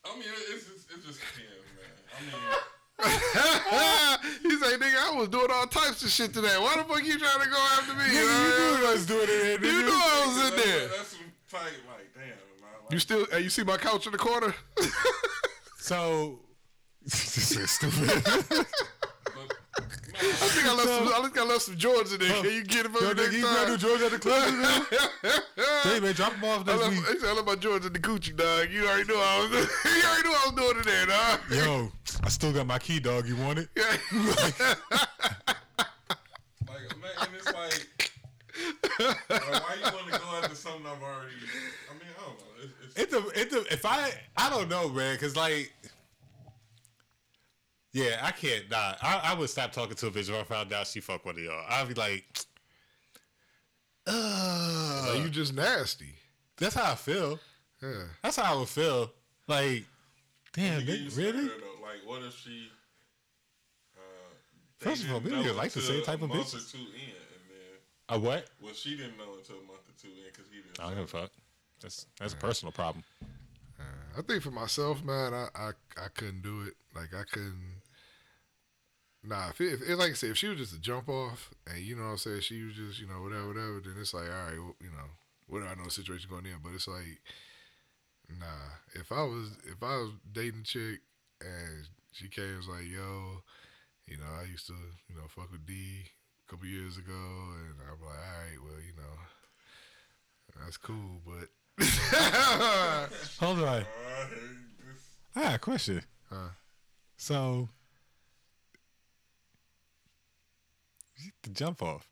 I 0.06 0.14
mean, 0.16 0.24
it's 0.54 0.66
just, 0.66 0.90
it's 0.96 1.06
just 1.06 1.20
him, 1.20 1.44
man. 1.76 1.92
I 2.18 2.22
mean, 2.24 2.58
he 3.04 4.50
say, 4.58 4.76
nigga, 4.78 4.98
I 4.98 5.14
was 5.16 5.30
doing 5.30 5.48
all 5.52 5.68
types 5.68 6.04
of 6.04 6.10
shit 6.10 6.34
today. 6.34 6.56
Why 6.58 6.78
the 6.78 6.84
fuck 6.84 7.04
you 7.06 7.20
trying 7.20 7.42
to 7.42 7.50
go 7.50 7.58
after 7.78 7.94
me? 7.94 8.04
Nigga, 8.06 8.14
you 8.14 8.80
knew 8.80 8.88
I 8.88 8.92
was 8.94 9.06
doing 9.06 9.28
it. 9.30 9.62
You 9.62 9.84
knew 9.84 9.92
I 9.92 10.26
was 10.28 10.38
in 10.52 10.56
there. 10.58 10.88
that's 10.88 11.10
some 11.10 11.20
tight, 11.52 11.62
like, 11.88 12.14
damn. 12.16 12.24
Like, 12.30 12.92
You 12.92 13.00
still, 13.00 13.26
hey, 13.32 13.42
you 13.42 13.50
see 13.50 13.64
my 13.64 13.78
couch 13.78 14.06
in 14.08 14.14
the 14.14 14.18
corner? 14.18 14.56
So, 15.78 16.40
this 17.04 17.52
is 17.56 17.70
stupid. 17.72 18.66
but, 20.18 20.24
man, 20.26 20.34
I 20.34 20.48
think 20.50 20.66
I 20.68 20.74
left 20.74 20.88
some. 20.90 21.08
I 21.08 21.22
think 21.22 21.38
I 21.38 21.44
left 21.44 21.62
some 21.62 21.76
Jordans 21.76 22.14
in 22.14 22.20
there. 22.20 22.42
Can 22.42 22.52
you 22.54 22.64
get 22.64 22.86
it 22.86 22.92
for 22.92 23.02
Yo, 23.04 23.10
me 23.10 23.14
nigga, 23.14 23.18
next 23.18 23.36
you 23.38 23.42
time? 23.44 23.56
got 23.56 23.68
new 23.70 23.78
George 23.78 24.02
at 24.02 24.12
the 24.12 24.20
club, 24.20 24.54
man? 24.54 24.86
Hey, 25.84 26.00
man, 26.00 26.14
drop 26.14 26.32
them 26.34 26.44
off 26.46 26.62
I 26.68 26.72
next 26.72 26.82
left, 26.82 26.92
week. 26.96 27.06
he 27.08 27.20
said, 27.20 27.30
I 27.30 27.34
left 27.34 27.48
my 27.48 27.56
Jordans 27.56 27.88
in 27.88 27.94
the 27.94 28.00
Gucci, 28.00 28.36
dog. 28.36 28.70
You 28.72 28.86
already 28.88 29.04
knew 29.08 29.16
I 29.20 29.40
was. 29.40 29.52
you 29.86 30.04
already 30.04 30.28
knew 30.28 30.36
I 30.36 30.44
was 30.46 30.54
doing 30.56 30.78
it 30.80 30.86
there, 30.86 31.06
dog. 31.06 31.40
Yo, 31.52 31.92
I 32.24 32.30
still 32.30 32.52
got 32.54 32.66
my 32.68 32.80
key, 32.80 33.00
dog. 33.00 33.28
You 33.28 33.36
want 33.38 33.60
it? 33.60 33.70
Yeah. 33.78 33.98
like, 36.68 36.98
man, 37.02 37.12
and 37.22 37.30
it's 37.36 37.46
like, 37.46 38.12
like, 39.00 39.30
why 39.30 39.76
you 39.78 39.84
want 39.84 40.14
to 40.14 40.20
go 40.20 40.26
after 40.42 40.56
something 40.56 40.86
I've 40.86 41.02
already? 41.02 41.34
I 41.90 41.94
mean, 41.94 42.10
I 42.18 42.22
don't 42.22 42.40
know. 42.40 42.46
It's, 42.64 42.74
it's, 43.14 43.14
It's 43.14 43.14
a, 43.14 43.42
it's 43.42 43.54
a, 43.70 43.74
if 43.74 43.86
I, 43.86 44.12
I 44.36 44.50
don't 44.50 44.70
know, 44.70 44.90
man, 44.90 45.16
because 45.16 45.36
like, 45.36 45.72
yeah, 47.98 48.20
I 48.22 48.32
can't. 48.32 48.70
Nah, 48.70 48.96
I, 49.02 49.22
I 49.26 49.34
would 49.34 49.50
stop 49.50 49.72
talking 49.72 49.96
to 49.96 50.08
a 50.08 50.12
bitch 50.12 50.30
if 50.30 50.36
I 50.36 50.44
found 50.44 50.72
out 50.74 50.88
she 50.88 51.00
fuck 51.00 51.26
one 51.26 51.36
of 51.36 51.42
y'all. 51.44 51.64
I'd 51.70 51.88
be 51.88 51.94
like, 51.96 52.26
Ugh. 54.08 55.08
Like, 55.16 55.24
you 55.24 55.30
just 55.30 55.54
nasty. 55.54 56.16
that's 56.58 56.76
how 56.76 56.92
I 56.92 56.96
feel. 56.96 57.40
Yeah. 57.82 58.04
That's 58.24 58.36
how 58.38 58.54
I 58.56 58.60
would 58.60 58.68
feel. 58.68 59.12
Like, 59.48 59.86
damn, 60.54 60.82
you 60.82 60.86
get 60.86 61.00
nigga, 61.00 61.04
used 61.04 61.16
to 61.16 61.22
really? 61.24 61.48
though. 61.48 61.54
Like, 61.82 62.06
what 62.06 62.22
if 62.24 62.34
she? 62.38 62.70
Uh, 63.96 64.00
First 64.80 65.04
of 65.06 65.12
all, 65.14 65.20
didn't 65.20 65.38
maybe 65.40 65.50
you 65.50 65.56
like 65.56 65.72
the 65.72 65.82
same 65.82 66.04
type 66.04 66.22
a 66.22 66.26
of 66.26 66.30
month 66.30 66.48
bitches. 66.54 66.74
or 66.74 66.78
two 66.78 66.84
in, 66.84 67.16
and 67.16 67.44
then 67.50 67.80
A 68.10 68.20
what? 68.20 68.48
well, 68.62 68.74
she 68.74 68.98
didn't 68.98 69.18
know 69.18 69.36
until 69.38 69.56
a 69.58 69.66
month 69.68 69.80
or 69.88 69.96
two 70.02 70.10
in 70.10 70.26
because 70.32 70.46
he 70.52 70.58
didn't. 70.62 70.80
I 70.80 70.88
don't 70.88 70.96
give 70.96 71.14
a 71.14 71.22
fuck. 71.22 71.32
That's 71.82 72.06
that's 72.20 72.34
a 72.34 72.38
personal 72.38 72.72
problem. 72.72 73.04
I 74.18 74.22
think 74.24 74.42
for 74.42 74.52
myself, 74.52 75.04
man, 75.04 75.34
I, 75.34 75.48
I 75.56 75.70
I 75.96 76.08
couldn't 76.14 76.42
do 76.42 76.64
it. 76.64 76.74
Like 76.96 77.14
I 77.14 77.24
couldn't. 77.32 77.82
Nah, 79.28 79.50
if, 79.50 79.60
it, 79.60 79.82
if 79.86 80.00
like 80.00 80.12
I 80.12 80.14
said, 80.14 80.30
if 80.30 80.38
she 80.38 80.48
was 80.48 80.58
just 80.58 80.74
a 80.74 80.80
jump 80.80 81.10
off, 81.10 81.52
and 81.68 81.84
you 81.84 81.98
know 81.98 82.04
what 82.04 82.10
I'm 82.12 82.18
saying, 82.18 82.42
she 82.42 82.64
was 82.64 82.76
just 82.76 83.02
you 83.02 83.08
know 83.08 83.22
whatever, 83.22 83.48
whatever, 83.48 83.82
then 83.84 83.96
it's 84.00 84.14
like 84.14 84.24
all 84.24 84.46
right, 84.46 84.58
well, 84.58 84.76
you 84.80 84.88
know, 84.88 85.10
whatever. 85.48 85.72
I 85.72 85.76
know 85.76 85.84
the 85.84 85.92
situation 85.92 86.30
going 86.30 86.46
in, 86.46 86.64
but 86.64 86.72
it's 86.74 86.88
like, 86.88 87.20
nah. 88.40 88.72
If 88.96 89.12
I 89.12 89.24
was 89.24 89.52
if 89.66 89.84
I 89.84 89.98
was 89.98 90.12
dating 90.32 90.62
a 90.62 90.64
chick 90.64 91.02
and 91.42 91.88
she 92.14 92.30
came 92.30 92.46
and 92.46 92.58
was 92.58 92.70
like, 92.70 92.88
yo, 92.88 93.44
you 94.08 94.16
know, 94.16 94.32
I 94.40 94.46
used 94.50 94.68
to 94.68 94.76
you 95.10 95.16
know 95.16 95.28
fuck 95.28 95.52
with 95.52 95.66
D 95.66 95.74
a 96.48 96.50
couple 96.50 96.68
years 96.68 96.98
ago, 96.98 97.12
and 97.12 97.76
I'm 97.84 98.00
like, 98.00 98.24
all 98.24 98.40
right, 98.40 98.60
well, 98.64 98.80
you 98.80 98.96
know, 98.96 100.64
that's 100.64 100.78
cool, 100.78 101.20
but. 101.26 101.50
Hold 103.40 103.60
on. 103.60 103.84
This, 103.84 105.04
I 105.36 105.42
got 105.44 105.56
a 105.56 105.60
question. 105.60 106.02
Huh. 106.28 106.50
So, 107.18 107.70
the 111.44 111.50
jump 111.50 111.82
off, 111.82 112.08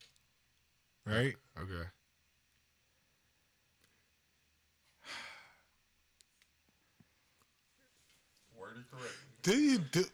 right? 1.05 1.35
Okay. 1.59 1.89
worded 8.57 8.83
correctly. 8.91 9.11
Do 9.43 9.57
you 9.57 9.77
do? 9.79 10.05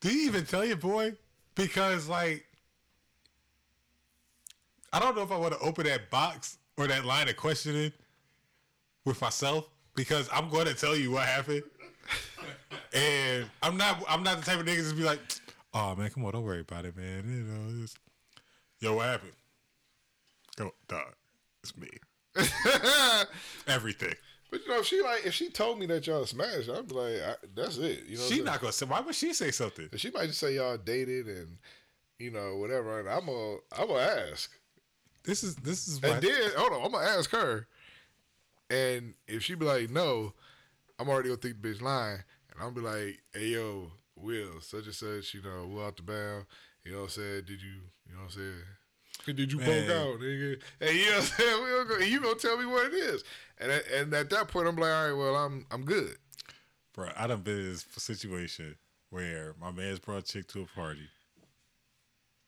do 0.00 0.14
you 0.14 0.26
even 0.26 0.44
tell 0.46 0.64
your 0.64 0.76
boy? 0.76 1.14
Because 1.54 2.08
like, 2.08 2.44
I 4.92 4.98
don't 4.98 5.14
know 5.16 5.22
if 5.22 5.30
I 5.32 5.36
want 5.36 5.52
to 5.54 5.60
open 5.60 5.84
that 5.86 6.10
box 6.10 6.58
or 6.76 6.86
that 6.86 7.04
line 7.04 7.28
of 7.28 7.36
questioning 7.36 7.92
with 9.04 9.20
myself 9.20 9.68
because 9.94 10.28
I'm 10.32 10.48
going 10.48 10.66
to 10.66 10.74
tell 10.74 10.96
you 10.96 11.10
what 11.10 11.26
happened, 11.26 11.62
and 12.94 13.46
I'm 13.62 13.76
not. 13.76 14.02
I'm 14.08 14.22
not 14.22 14.38
the 14.38 14.44
type 14.44 14.58
of 14.58 14.66
niggas 14.66 14.90
to 14.90 14.96
be 14.96 15.02
like, 15.02 15.20
"Oh 15.74 15.94
man, 15.94 16.10
come 16.10 16.24
on, 16.24 16.32
don't 16.32 16.44
worry 16.44 16.60
about 16.60 16.84
it, 16.84 16.96
man." 16.96 17.24
You 17.26 17.44
know, 17.44 17.82
just, 17.82 17.98
yo, 18.80 18.96
what 18.96 19.06
happened? 19.06 19.32
Go, 20.56 20.72
dog. 20.88 21.14
It's 21.62 21.76
me. 21.76 21.88
Everything. 23.66 24.14
But 24.50 24.60
you 24.64 24.68
know, 24.68 24.80
if 24.80 24.86
she 24.86 25.00
like, 25.02 25.24
if 25.24 25.32
she 25.32 25.48
told 25.48 25.78
me 25.78 25.86
that 25.86 26.06
y'all 26.06 26.26
smashed, 26.26 26.68
I'd 26.68 26.88
be 26.88 26.94
like, 26.94 27.22
I, 27.22 27.34
that's 27.54 27.78
it. 27.78 28.04
You 28.06 28.18
know, 28.18 28.24
She 28.24 28.42
not 28.42 28.60
gonna 28.60 28.72
say. 28.72 28.84
Why 28.84 29.00
would 29.00 29.14
she 29.14 29.32
say 29.32 29.50
something? 29.50 29.88
She 29.96 30.10
might 30.10 30.26
just 30.26 30.40
say 30.40 30.56
y'all 30.56 30.76
dated 30.76 31.26
and 31.26 31.56
you 32.18 32.30
know 32.30 32.56
whatever. 32.56 33.00
And 33.00 33.08
I'm 33.08 33.26
gonna, 33.26 33.56
I'm 33.78 33.88
gonna 33.88 34.30
ask. 34.30 34.50
This 35.24 35.42
is 35.42 35.56
this 35.56 35.88
is 35.88 36.02
And 36.02 36.20
then 36.20 36.50
hold 36.56 36.72
on, 36.72 36.84
I'm 36.84 36.92
gonna 36.92 37.06
ask 37.06 37.30
her. 37.30 37.66
And 38.68 39.14
if 39.26 39.42
she 39.42 39.54
be 39.54 39.64
like, 39.64 39.90
no, 39.90 40.34
I'm 40.98 41.08
already 41.08 41.30
gonna 41.30 41.40
think 41.40 41.62
the 41.62 41.68
bitch 41.68 41.80
lying, 41.80 42.20
and 42.50 42.62
I'm 42.62 42.74
be 42.74 42.80
like, 42.80 43.22
hey 43.32 43.48
yo, 43.48 43.90
Will, 44.22 44.60
such 44.60 44.86
and 44.86 44.94
such, 44.94 45.34
you 45.34 45.42
know, 45.42 45.66
Will 45.66 45.84
out 45.84 45.96
the 45.96 46.02
bound. 46.02 46.46
You 46.84 46.92
know 46.92 46.98
what 46.98 47.04
I'm 47.04 47.10
saying? 47.10 47.42
Did 47.46 47.62
you, 47.62 47.74
you 48.08 48.14
know 48.14 48.22
what 48.22 48.24
I'm 48.24 48.30
saying? 48.30 49.36
Did 49.36 49.52
you 49.52 49.58
Man. 49.58 49.66
poke 49.66 49.96
out, 49.96 50.20
nigga? 50.20 50.60
And 50.80 50.96
you 50.96 51.04
know 51.06 51.10
what 51.12 51.16
I'm 51.18 51.22
saying? 51.22 51.62
We'll 51.62 51.84
go, 51.84 51.94
and 51.96 52.06
you 52.06 52.20
gonna 52.20 52.34
tell 52.34 52.58
me 52.58 52.66
what 52.66 52.86
it 52.86 52.94
is. 52.94 53.22
And 53.58 53.70
at, 53.70 53.90
and 53.92 54.14
at 54.14 54.30
that 54.30 54.48
point, 54.48 54.66
I'm 54.66 54.76
like, 54.76 54.90
all 54.90 55.08
right, 55.08 55.12
well, 55.12 55.36
I'm 55.36 55.66
I'm 55.70 55.84
good. 55.84 56.16
Bro, 56.94 57.10
I 57.16 57.26
done 57.26 57.42
been 57.42 57.58
in 57.58 57.70
this 57.70 57.86
situation 57.96 58.76
where 59.10 59.54
my 59.60 59.70
man's 59.70 59.98
brought 59.98 60.18
a 60.18 60.22
chick 60.22 60.48
to 60.48 60.62
a 60.62 60.66
party. 60.66 61.08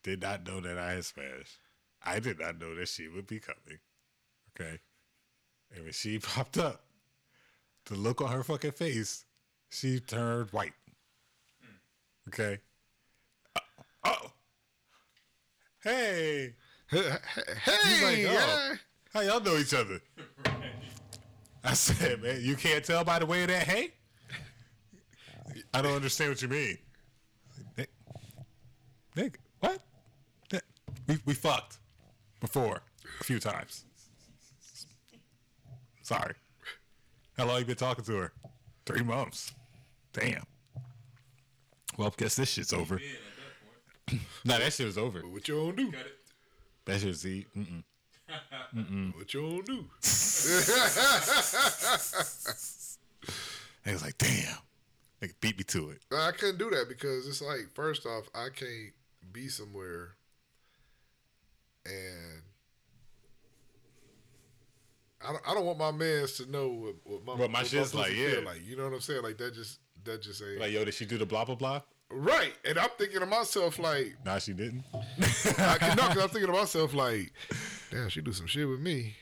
Did 0.03 0.23
not 0.23 0.47
know 0.47 0.61
that 0.61 0.79
I 0.79 0.93
had 0.93 1.05
smashed. 1.05 1.59
I 2.05 2.19
did 2.19 2.41
not 2.41 2.61
know 2.61 2.75
that 2.75 2.89
she 2.89 3.09
would 3.09 3.27
be 3.27 3.39
coming. 3.39 3.79
Okay. 4.51 4.79
And 5.75 5.85
when 5.85 5.93
she 5.93 6.19
popped 6.21 6.59
up, 6.59 6.83
the 7.87 7.95
look 7.95 8.21
on 8.21 8.31
her 8.31 8.43
fucking 8.43 8.73
face, 8.73 9.25
she 9.71 10.01
turned 10.01 10.51
white. 10.51 10.73
Okay. 12.29 12.59
Uh, 13.55 13.61
oh. 14.05 14.33
Hey. 15.83 16.55
hey, 16.91 17.01
like, 17.01 17.21
oh. 17.23 18.15
yeah. 18.17 18.75
How 19.13 19.21
y'all 19.21 19.41
know 19.41 19.57
each 19.57 19.75
other? 19.75 20.01
I 21.63 21.75
said, 21.75 22.23
man, 22.23 22.41
you 22.43 22.57
can't 22.57 22.85
tell 22.85 23.05
by 23.05 23.19
the 23.19 23.27
way 23.27 23.43
of 23.43 23.49
that 23.49 23.63
hey? 23.67 23.91
I 25.73 25.83
don't 25.83 25.95
understand 25.95 26.31
what 26.31 26.43
you 26.43 26.49
mean. 26.49 26.79
Nick, 27.77 27.91
Nick 29.17 29.41
what? 29.61 29.81
We 31.07 31.19
we 31.27 31.35
fucked 31.35 31.79
before 32.41 32.81
a 33.21 33.25
few 33.25 33.39
times. 33.39 33.85
Sorry. 36.03 36.35
How 37.37 37.47
long 37.47 37.59
you 37.59 37.65
been 37.65 37.77
talking 37.77 38.05
to 38.05 38.17
her? 38.17 38.33
Three 38.87 39.03
months. 39.03 39.53
Damn. 40.13 40.45
Well, 41.97 42.09
I 42.09 42.11
guess 42.17 42.37
this 42.37 42.51
shit's 42.51 42.73
over. 42.73 43.01
Yeah, 43.01 43.09
that. 44.09 44.19
Nah, 44.45 44.59
that 44.59 44.73
shit 44.73 44.87
was 44.87 44.99
over. 44.99 45.21
But 45.23 45.31
what 45.31 45.49
you 45.49 45.55
gonna 45.57 45.77
do? 45.77 45.91
Cut 45.93 46.01
it. 46.01 46.19
That 46.85 46.99
shit 47.01 47.09
was 47.09 47.27
e- 47.27 47.47
mm-mm. 47.57 49.17
What 49.17 49.33
you 49.33 49.41
gonna 49.43 49.63
do? 49.63 49.87
They 53.85 53.93
was 53.93 54.03
like, 54.03 54.17
damn. 54.17 54.57
They 55.21 55.29
beat 55.43 55.59
me 55.59 55.65
to 55.65 55.91
it. 55.91 55.99
I 56.11 56.31
couldn't 56.33 56.57
do 56.59 56.71
that 56.71 56.89
because 56.89 57.29
it's 57.29 57.43
like, 57.43 57.69
first 57.75 58.07
off, 58.07 58.25
I 58.35 58.49
can't 58.55 58.93
be 59.31 59.49
somewhere 59.49 60.15
and 61.87 62.41
I 65.27 65.33
don't, 65.33 65.43
I 65.49 65.55
don't 65.55 65.65
want 65.67 65.79
my 65.79 65.91
mans 65.93 66.33
to 66.39 66.51
know 66.51 66.69
what, 66.69 66.95
what 67.05 67.25
my 67.25 67.35
What 67.35 67.51
my 67.51 67.63
shit's 67.63 67.95
like, 67.95 68.15
yeah. 68.15 68.41
like 68.45 68.61
you 68.67 68.77
know 68.77 68.85
what 68.85 68.93
I'm 68.95 69.01
saying? 69.01 69.23
Like 69.23 69.39
that 69.39 69.55
just 69.55 69.79
that 70.05 70.23
just 70.23 70.43
ain't 70.43 70.61
Like, 70.61 70.73
yo, 70.73 70.85
did 70.85 70.95
she 70.95 71.05
do 71.07 71.19
the 71.19 71.27
blah 71.27 71.45
blah 71.45 71.55
blah? 71.55 71.83
right. 72.11 72.53
And 72.65 72.79
I'm 72.79 72.91
thinking 72.99 73.21
to 73.21 73.27
myself 73.27 73.79
like, 73.79 74.15
Nah, 74.25 74.39
she 74.39 74.53
didn't. 74.53 74.85
I 75.59 75.77
can 75.79 75.97
know 75.97 76.09
because 76.09 76.23
I'm 76.23 76.29
thinking 76.29 76.47
to 76.53 76.59
myself 76.59 76.95
like, 76.95 77.33
damn, 77.91 78.09
she 78.09 78.21
do 78.21 78.33
some 78.33 78.47
shit 78.47 78.69
with 78.69 78.81
me. 78.81 79.17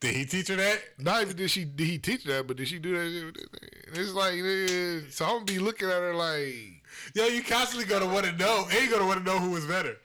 Did 0.00 0.14
he 0.16 0.24
teach 0.24 0.48
her 0.48 0.56
that? 0.56 0.80
Not 0.98 1.22
even 1.22 1.36
did 1.36 1.50
she 1.50 1.64
did 1.66 1.86
he 1.86 1.98
teach 1.98 2.24
that, 2.24 2.46
but 2.46 2.56
did 2.56 2.68
she 2.68 2.78
do 2.78 2.94
that? 2.96 3.10
shit 3.10 3.26
with 3.26 3.34
this 3.34 3.44
nigga? 3.46 3.88
And 3.88 3.98
It's 3.98 4.12
like, 4.14 4.32
nigga, 4.34 5.12
so 5.12 5.24
I'm 5.26 5.32
gonna 5.32 5.44
be 5.44 5.58
looking 5.58 5.88
at 5.88 5.94
her 6.00 6.14
like. 6.14 6.54
Yo, 7.14 7.26
you 7.26 7.42
constantly 7.42 7.84
gonna 7.86 8.06
want 8.12 8.24
to 8.26 8.32
know, 8.32 8.66
and 8.70 8.82
you 8.82 8.90
gonna 8.90 9.06
want 9.06 9.18
to 9.18 9.24
know 9.24 9.38
who 9.38 9.50
was 9.50 9.66
better, 9.66 9.96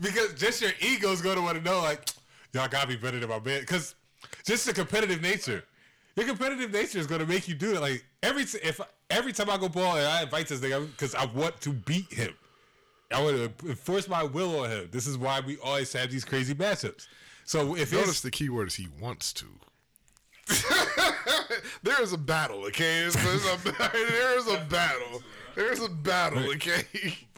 because 0.00 0.34
just 0.34 0.60
your 0.60 0.70
ego's 0.80 1.20
gonna 1.22 1.40
want 1.42 1.56
to 1.56 1.64
know, 1.64 1.80
like, 1.80 2.08
y'all 2.52 2.68
gotta 2.68 2.86
be 2.88 2.96
better 2.96 3.18
than 3.18 3.28
my 3.28 3.40
man, 3.40 3.60
because 3.60 3.94
just 4.44 4.66
the 4.66 4.72
competitive 4.74 5.20
nature, 5.22 5.64
your 6.14 6.26
competitive 6.26 6.70
nature 6.70 6.98
is 6.98 7.06
gonna 7.06 7.26
make 7.26 7.48
you 7.48 7.54
do 7.54 7.74
it. 7.74 7.80
Like 7.80 8.04
every 8.22 8.44
t- 8.44 8.58
if 8.62 8.80
every 9.10 9.32
time 9.32 9.50
I 9.50 9.56
go 9.56 9.68
ball 9.68 9.96
and 9.96 10.06
I 10.06 10.22
invite 10.22 10.48
this 10.48 10.60
nigga, 10.60 10.86
because 10.90 11.14
I 11.14 11.26
want 11.26 11.60
to 11.62 11.70
beat 11.72 12.12
him, 12.12 12.34
I 13.12 13.22
want 13.22 13.58
to 13.58 13.68
enforce 13.68 14.08
my 14.08 14.22
will 14.22 14.60
on 14.60 14.70
him. 14.70 14.88
This 14.90 15.06
is 15.06 15.16
why 15.16 15.40
we 15.40 15.56
always 15.58 15.92
have 15.92 16.10
these 16.10 16.24
crazy 16.24 16.54
matchups. 16.54 17.06
So 17.44 17.76
if 17.76 17.92
Notice 17.92 18.20
the 18.20 18.30
key 18.30 18.50
word 18.50 18.68
is 18.68 18.74
he 18.74 18.88
wants 19.00 19.32
to. 19.34 19.46
there 21.82 22.02
is 22.02 22.12
a 22.12 22.18
battle, 22.18 22.64
okay? 22.66 23.08
There's 23.08 23.16
a, 23.16 23.58
there 23.92 24.38
is 24.38 24.46
a 24.46 24.66
battle. 24.68 25.22
There's 25.54 25.82
a 25.82 25.88
battle, 25.88 26.50
okay? 26.52 26.84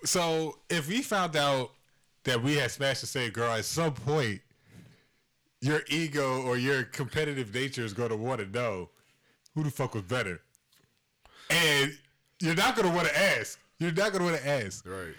so 0.05 0.59
if 0.69 0.89
we 0.89 1.03
found 1.03 1.37
out 1.37 1.71
that 2.25 2.43
we 2.43 2.57
had 2.57 2.71
smashed 2.71 3.01
the 3.01 3.07
same 3.07 3.31
girl 3.31 3.53
at 3.53 3.65
some 3.65 3.95
point, 3.95 4.41
your 5.61 5.83
ego 5.89 6.43
or 6.43 6.57
your 6.57 6.85
competitive 6.85 7.55
nature 7.55 7.85
is 7.85 7.93
going 7.93 8.11
to 8.11 8.17
want 8.17 8.41
to 8.41 8.47
know 8.47 8.91
who 9.55 9.63
the 9.63 9.71
fuck 9.71 9.95
was 9.95 10.03
better, 10.03 10.41
and 11.51 11.93
you're 12.41 12.55
not 12.55 12.77
going 12.77 12.89
to 12.89 12.95
want 12.95 13.09
to 13.09 13.19
ask. 13.19 13.59
You're 13.79 13.93
not 13.93 14.13
going 14.13 14.25
to 14.25 14.31
want 14.31 14.43
to 14.43 14.49
ask, 14.49 14.87
Right. 14.87 15.15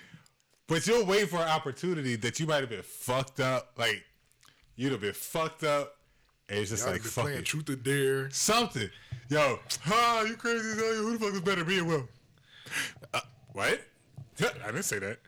but 0.67 0.85
you'll 0.87 1.05
wait 1.05 1.29
for 1.29 1.37
an 1.37 1.47
opportunity 1.49 2.15
that 2.17 2.39
you 2.39 2.45
might 2.47 2.61
have 2.61 2.69
been 2.69 2.81
fucked 2.83 3.39
up, 3.39 3.71
like 3.77 4.03
you'd 4.75 4.91
have 4.91 5.01
been 5.01 5.13
fucked 5.13 5.63
up, 5.63 5.95
and 6.49 6.59
it's 6.59 6.69
just 6.69 6.83
Y'all 6.83 6.93
like 6.93 7.01
fuck 7.01 7.23
playing 7.25 7.39
it. 7.39 7.45
truth 7.45 7.69
or 7.69 7.75
dare. 7.75 8.29
something. 8.31 8.89
Yo, 9.29 9.59
ah, 9.87 10.23
you 10.23 10.35
crazy 10.35 10.59
as 10.71 10.75
hell. 10.77 10.93
Who 10.95 11.17
the 11.17 11.25
fuck 11.25 11.33
is 11.33 11.41
better, 11.41 11.63
me 11.65 11.79
or 11.79 11.85
Will? 11.85 12.09
Uh, 13.13 13.19
what? 13.53 13.81
I 14.41 14.67
didn't 14.67 14.83
say 14.83 14.99
that. 14.99 15.19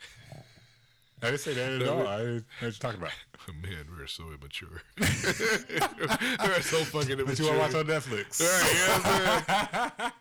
I 1.21 1.27
didn't 1.27 1.39
say 1.39 1.53
that 1.53 1.81
at 1.81 1.87
all. 1.87 2.05
I 2.07 2.17
didn't 2.17 2.35
know 2.35 2.35
what 2.35 2.61
you're 2.61 2.71
talking 2.71 2.99
about. 2.99 3.11
Man, 3.61 3.85
we're 3.97 4.07
so 4.07 4.23
immature. 4.31 4.81
we're 4.99 6.61
so 6.61 6.83
fucking 6.83 7.11
immature. 7.11 7.25
But 7.25 7.39
you 7.39 7.45
want 7.45 7.55
to 7.55 7.59
watch 7.59 7.75
on 7.75 7.85
Netflix? 7.85 8.39
Right, 8.41 8.73
you 8.73 8.79
know 8.79 8.93
what 8.93 9.91
I'm 9.99 9.99
saying? 9.99 10.11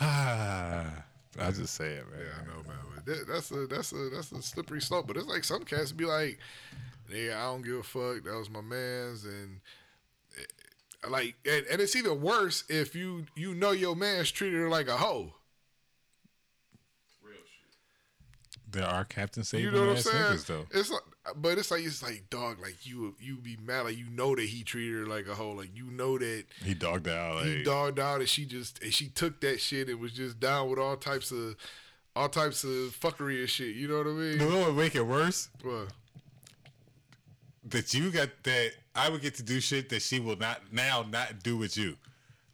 Ah, 0.00 1.04
I 1.38 1.50
just 1.52 1.74
say 1.74 1.92
it, 1.92 2.10
man. 2.10 2.20
Yeah, 2.20 2.42
I 2.42 2.46
know, 2.46 2.62
man. 2.66 3.02
That, 3.04 3.26
that's 3.28 3.50
a 3.50 3.66
that's 3.66 3.92
a 3.92 4.10
that's 4.10 4.32
a 4.32 4.42
slippery 4.42 4.80
slope. 4.80 5.06
But 5.06 5.16
it's 5.16 5.26
like 5.26 5.44
some 5.44 5.64
cats 5.64 5.92
be 5.92 6.04
like, 6.04 6.38
"Yeah, 7.12 7.38
I 7.40 7.44
don't 7.52 7.62
give 7.62 7.76
a 7.76 7.82
fuck. 7.82 8.24
That 8.24 8.36
was 8.36 8.50
my 8.50 8.60
man's," 8.60 9.24
and 9.24 9.60
eh, 10.38 11.08
like, 11.08 11.36
and, 11.46 11.66
and 11.66 11.80
it's 11.80 11.96
even 11.96 12.20
worse 12.20 12.64
if 12.68 12.94
you 12.94 13.26
you 13.36 13.54
know 13.54 13.72
your 13.72 13.96
man's 13.96 14.30
treated 14.30 14.60
her 14.60 14.68
like 14.68 14.88
a 14.88 14.96
hoe. 14.96 15.34
Real 17.22 17.36
shit. 17.36 18.61
There 18.72 18.86
are 18.86 19.04
Captain 19.04 19.44
Save 19.44 19.60
You 19.62 19.70
know 19.70 19.80
what 19.86 19.90
I'm 19.90 19.96
saying? 19.98 20.16
niggas, 20.16 20.46
though. 20.46 20.66
It's 20.72 20.90
like, 20.90 21.02
but 21.36 21.58
it's 21.58 21.70
like 21.70 21.84
it's 21.84 22.02
like 22.02 22.24
dog. 22.30 22.60
Like 22.60 22.84
you 22.84 23.14
you 23.20 23.36
be 23.36 23.56
mad. 23.64 23.82
Like 23.84 23.96
you 23.98 24.08
know 24.10 24.34
that 24.34 24.44
he 24.44 24.64
treated 24.64 24.98
her 25.00 25.06
like 25.06 25.26
a 25.28 25.34
hoe. 25.34 25.52
Like 25.52 25.70
you 25.74 25.90
know 25.90 26.18
that 26.18 26.44
He 26.64 26.74
dogged 26.74 27.06
out. 27.08 27.36
Like, 27.36 27.44
he 27.46 27.62
dogged 27.62 27.98
out 28.00 28.20
and 28.20 28.28
she 28.28 28.44
just 28.44 28.82
and 28.82 28.92
she 28.92 29.08
took 29.08 29.40
that 29.42 29.60
shit 29.60 29.88
and 29.88 30.00
was 30.00 30.12
just 30.12 30.40
down 30.40 30.68
with 30.70 30.78
all 30.78 30.96
types 30.96 31.30
of 31.30 31.56
all 32.16 32.28
types 32.28 32.64
of 32.64 32.70
fuckery 32.98 33.40
and 33.40 33.48
shit. 33.48 33.76
You 33.76 33.88
know 33.88 33.98
what 33.98 34.06
I 34.06 34.10
mean? 34.10 34.38
know 34.38 34.48
what 34.58 34.66
would 34.68 34.76
make 34.76 34.94
it 34.96 35.06
worse? 35.06 35.48
Well, 35.64 35.86
That 37.64 37.94
you 37.94 38.10
got 38.10 38.30
that 38.42 38.72
I 38.94 39.08
would 39.08 39.22
get 39.22 39.34
to 39.36 39.42
do 39.42 39.60
shit 39.60 39.88
that 39.90 40.02
she 40.02 40.18
will 40.18 40.36
not 40.36 40.60
now 40.72 41.04
not 41.08 41.42
do 41.42 41.56
with 41.56 41.76
you. 41.76 41.96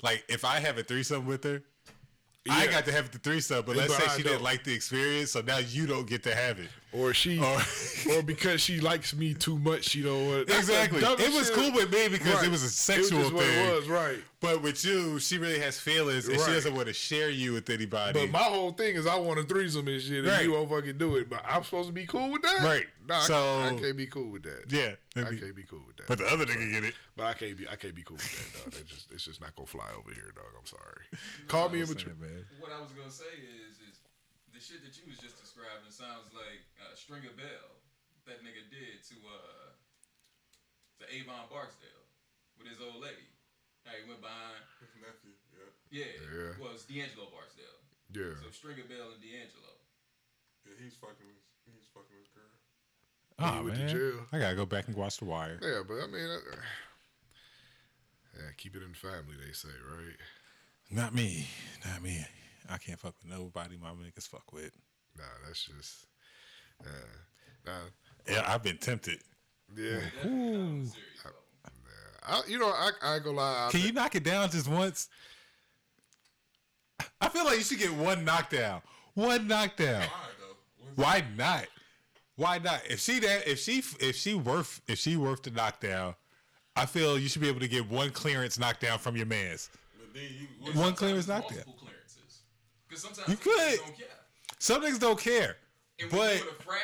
Like 0.03 0.25
if 0.29 0.45
I 0.45 0.61
have 0.61 0.79
a 0.79 0.83
threesome 0.83 1.27
with 1.27 1.43
her, 1.45 1.63
I 2.51 2.67
got 2.67 2.85
to 2.87 2.93
have 2.93 3.11
the 3.11 3.19
threesome, 3.19 3.65
but 3.67 3.77
let's 3.77 3.95
but 3.95 4.03
say 4.03 4.11
I 4.13 4.17
she 4.17 4.23
don't. 4.23 4.33
didn't 4.33 4.45
like 4.45 4.65
the 4.65 4.75
experience, 4.75 5.33
so 5.33 5.41
now 5.41 5.59
you 5.59 5.87
don't 5.87 6.07
get 6.07 6.23
to 6.25 6.35
have 6.35 6.59
it. 6.59 6.69
Or 6.93 7.13
she, 7.15 7.39
Or- 7.39 7.45
uh, 7.45 7.65
or 8.17 8.23
because 8.23 8.61
she 8.61 8.81
likes 8.81 9.15
me 9.15 9.35
too 9.35 9.59
much, 9.59 9.85
she 9.85 10.03
don't 10.03 10.27
want. 10.29 10.51
Exactly. 10.51 11.01
It 11.03 11.33
was 11.35 11.47
shit. 11.47 11.55
cool 11.55 11.73
with 11.73 11.93
me 11.93 12.09
because 12.09 12.35
Right. 12.35 12.45
it 12.47 12.51
was 12.51 12.63
a 12.63 12.71
sexual 12.71 13.19
It 13.19 13.23
was 13.25 13.31
just 13.31 13.43
thing. 13.43 13.67
what 13.67 13.73
it 13.73 13.77
was, 13.77 13.89
right? 13.89 14.19
But 14.41 14.63
with 14.63 14.85
you, 14.85 15.19
she 15.19 15.37
really 15.37 15.59
has 15.59 15.79
feelings 15.81 16.29
and 16.29 16.39
she 16.41 16.47
doesn't 16.47 16.75
want 16.75 16.87
to 16.87 16.95
share 16.95 17.29
you 17.29 17.53
with 17.55 17.69
anybody. 17.71 18.21
But 18.21 18.31
my 18.31 18.39
whole 18.45 18.71
thing 18.73 18.95
is 18.97 19.07
I 19.07 19.17
want 19.17 19.41
a 19.41 19.43
threesome 19.43 19.89
and 19.89 20.01
shit, 20.01 20.19
and 20.19 20.29
Right. 20.29 20.45
you 20.45 20.53
won't 20.53 20.71
fucking 20.71 20.97
do 20.97 21.17
it. 21.17 21.29
But 21.29 21.43
I'm 21.47 21.65
supposed 21.65 21.89
to 21.89 21.93
be 21.93 22.07
cool 22.07 22.31
with 22.31 22.43
that, 22.43 22.61
Right. 22.61 22.87
Nah, 23.07 23.19
I- 23.19 23.27
So- 23.27 23.61
I, 23.63 23.75
can't 23.81 23.97
be 23.97 24.07
cool 24.07 24.31
with 24.31 24.45
that. 24.45 24.65
yeah. 24.71 24.95
I 25.17 25.25
maybe- 25.25 25.39
can't 25.41 25.57
be 25.57 25.65
cool 25.65 25.83
with 25.87 25.97
that. 25.97 26.07
But 26.07 26.19
the 26.19 26.27
other 26.27 26.47
nigga 26.47 26.71
get 26.73 26.85
it. 26.85 26.95
But 27.17 27.27
I 27.27 27.35
can't 27.35 27.57
be 27.59 27.67
I 27.69 27.75
can't 27.77 27.95
be 27.95 28.03
cool 28.03 28.17
with 28.17 28.31
that, 28.55 28.63
dog. 28.65 28.73
That 28.75 28.87
just 28.87 29.11
it's 29.11 29.25
just 29.25 29.41
not 29.41 29.57
gonna 29.57 29.67
fly 29.67 29.91
over 29.99 30.15
here, 30.15 30.31
dog. 30.37 30.45
I'm 30.57 30.67
sorry. 30.67 31.05
Call 31.49 31.69
me 31.73 31.83
immature. 31.83 32.15
Man. 32.21 32.47
What 32.61 32.71
I 32.73 32.81
was 32.81 32.93
gonna 32.93 33.11
say 33.11 33.25
is, 33.43 33.75
is 33.91 33.99
the 34.55 34.61
shit 34.61 34.85
that 34.85 34.95
you 34.97 35.03
was 35.11 35.19
just 35.19 35.37
describing 35.59 35.91
sounds 35.91 36.31
like 36.31 36.63
uh, 36.79 36.95
Stringer 36.95 37.35
Bell 37.35 37.83
that 38.31 38.47
nigga 38.47 38.63
did 38.71 39.03
to 39.11 39.17
uh 39.27 39.75
to 41.03 41.05
Avon 41.11 41.51
Barksdale 41.51 42.07
with 42.59 42.71
his 42.71 42.79
old 42.79 43.03
lady. 43.03 43.27
How 43.83 43.95
he 43.99 44.07
went 44.07 44.23
behind. 44.23 44.63
His 44.79 44.95
nephew, 45.03 45.35
yeah. 45.51 45.71
Yeah, 45.91 46.15
Yeah. 46.31 46.55
well, 46.63 46.75
it's 46.75 46.87
D'Angelo 46.87 47.31
Barksdale. 47.35 47.83
Yeah. 48.15 48.39
So 48.43 48.51
Stringer 48.55 48.87
Bell 48.87 49.11
and 49.15 49.23
D'Angelo. 49.23 49.75
Yeah, 50.67 50.79
he's 50.79 50.95
fucking 50.95 51.27
his, 51.27 51.43
he's 51.67 51.91
fucking 51.91 52.15
his 52.19 52.31
girl. 52.31 52.55
Oh, 53.39 53.63
went 53.67 53.79
to 53.79 53.83
man. 53.83 53.95
jail. 53.95 54.19
I 54.35 54.39
got 54.39 54.51
to 54.51 54.57
go 54.59 54.67
back 54.67 54.87
and 54.87 54.97
watch 54.97 55.19
The 55.19 55.25
Wire. 55.27 55.59
Yeah, 55.63 55.83
but 55.87 56.03
I 56.03 56.07
mean, 56.07 56.27
uh, 56.27 56.39
yeah, 58.39 58.51
keep 58.59 58.75
it 58.75 58.83
in 58.83 58.95
family. 58.95 59.39
They 59.39 59.53
say, 59.55 59.75
right? 59.91 60.19
Not 60.91 61.15
me. 61.15 61.47
Not 61.87 62.03
me. 62.03 62.25
I 62.69 62.77
can't 62.79 62.99
fuck 62.99 63.15
with 63.23 63.31
nobody 63.31 63.79
my 63.81 63.91
niggas 63.91 64.29
fuck 64.29 64.53
with. 64.53 64.73
Nah, 65.19 65.25
that's 65.47 65.65
just. 65.65 66.07
Uh, 66.85 66.89
nah, 67.67 67.73
Yeah, 68.29 68.45
I've 68.47 68.63
been 68.63 68.79
tempted. 68.79 69.19
yeah. 69.77 70.01
Definitely 70.01 70.31
not 70.31 70.61
on 70.61 70.81
a 70.81 70.87
serious 70.87 71.25
level. 71.25 71.39
I, 72.27 72.43
you 72.47 72.59
know, 72.59 72.69
I, 72.69 72.91
I 73.03 73.15
ain't 73.17 73.25
gonna 73.25 73.37
lie. 73.39 73.67
I 73.69 73.71
Can 73.71 73.81
you 73.81 73.93
knock 73.93 74.15
it 74.15 74.23
down 74.23 74.51
just 74.51 74.69
once? 74.69 75.09
I 77.21 77.29
feel 77.29 77.45
like 77.45 77.57
you 77.57 77.63
should 77.65 77.79
get 77.79 77.93
one 77.95 78.25
knockdown. 78.25 78.83
One 79.15 79.49
knockdown. 79.49 80.05
Why 80.95 81.21
Why 81.21 81.25
not? 81.37 81.67
Why 82.37 82.59
not? 82.59 82.83
If 82.89 83.01
she 83.01 83.19
that 83.21 83.49
if 83.49 83.59
she 83.59 83.83
if 84.01 84.15
she 84.15 84.35
worth 84.35 84.81
if 84.87 84.99
she 84.99 85.17
worth 85.17 85.43
the 85.43 85.51
knockdown, 85.51 86.15
I 86.77 86.87
feel 86.87 87.19
you 87.19 87.29
should 87.29 87.43
be 87.43 87.49
able 87.49 87.61
to 87.61 87.69
get 87.69 87.89
one 87.91 88.11
clearance 88.11 88.59
knockdown 88.59 88.99
from 88.99 89.17
your 89.17 89.27
man's. 89.27 89.71
But 89.99 90.15
then 90.15 90.25
you, 90.39 90.81
One 90.81 90.95
clearance 90.95 91.27
knockdown. 91.29 91.63
Multiple 91.67 91.75
clearances. 91.81 92.43
Because 92.89 93.03
sometimes 93.03 93.29
You 93.29 93.37
people 93.37 93.53
could. 93.53 93.79
Don't 94.61 94.79
care. 94.79 94.81
Some 94.81 94.83
niggas 94.83 95.01
don't 95.01 95.19
care, 95.19 95.57
And 96.01 96.11
but 96.11 96.39
you 96.39 96.45
with 96.45 96.61
a 96.61 96.63
frat, 96.63 96.81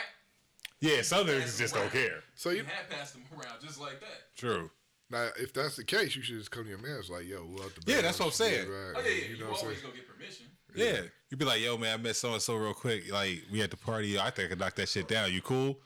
yeah, 0.80 1.02
some 1.02 1.26
niggas 1.26 1.58
just 1.58 1.74
don't 1.74 1.90
care. 1.90 2.22
So 2.34 2.50
you 2.50 2.58
you 2.58 2.64
had 2.64 2.88
passed 2.90 3.14
them 3.14 3.22
around 3.32 3.60
just 3.62 3.80
like 3.80 4.00
that. 4.00 4.34
True. 4.36 4.70
now, 5.10 5.28
if 5.38 5.52
that's 5.52 5.76
the 5.76 5.84
case, 5.84 6.14
you 6.16 6.22
should 6.22 6.38
just 6.38 6.50
come 6.50 6.64
to 6.64 6.70
your 6.70 6.78
man's 6.78 7.10
like, 7.10 7.26
yo, 7.26 7.44
we'll 7.48 7.64
out 7.64 7.74
the 7.74 7.82
Yeah, 7.92 8.00
that's 8.02 8.18
what 8.18 8.26
I'm 8.26 8.32
saying. 8.32 8.68
Right, 8.68 8.92
Oh 8.96 9.00
yeah, 9.00 9.08
yeah. 9.08 9.14
You 9.28 9.34
You, 9.34 9.38
know 9.44 9.50
what 9.50 9.58
I'm 9.60 9.64
always 9.64 9.78
saying? 9.80 9.90
go 9.92 9.96
get 9.96 10.08
permission. 10.08 10.46
Yeah. 10.74 11.02
You'd 11.30 11.38
be 11.38 11.44
like, 11.44 11.60
yo, 11.62 11.76
man, 11.78 11.98
I 11.98 12.02
met 12.02 12.16
so 12.16 12.32
and 12.32 12.42
so 12.42 12.56
real 12.56 12.74
quick. 12.74 13.10
Like, 13.12 13.42
we 13.52 13.62
at 13.62 13.70
the 13.70 13.76
party. 13.76 14.18
I 14.18 14.30
think 14.30 14.46
I 14.46 14.48
could 14.50 14.58
knock 14.58 14.74
that 14.74 14.88
shit 14.88 15.06
down. 15.06 15.32
You 15.32 15.40
cool? 15.40 15.78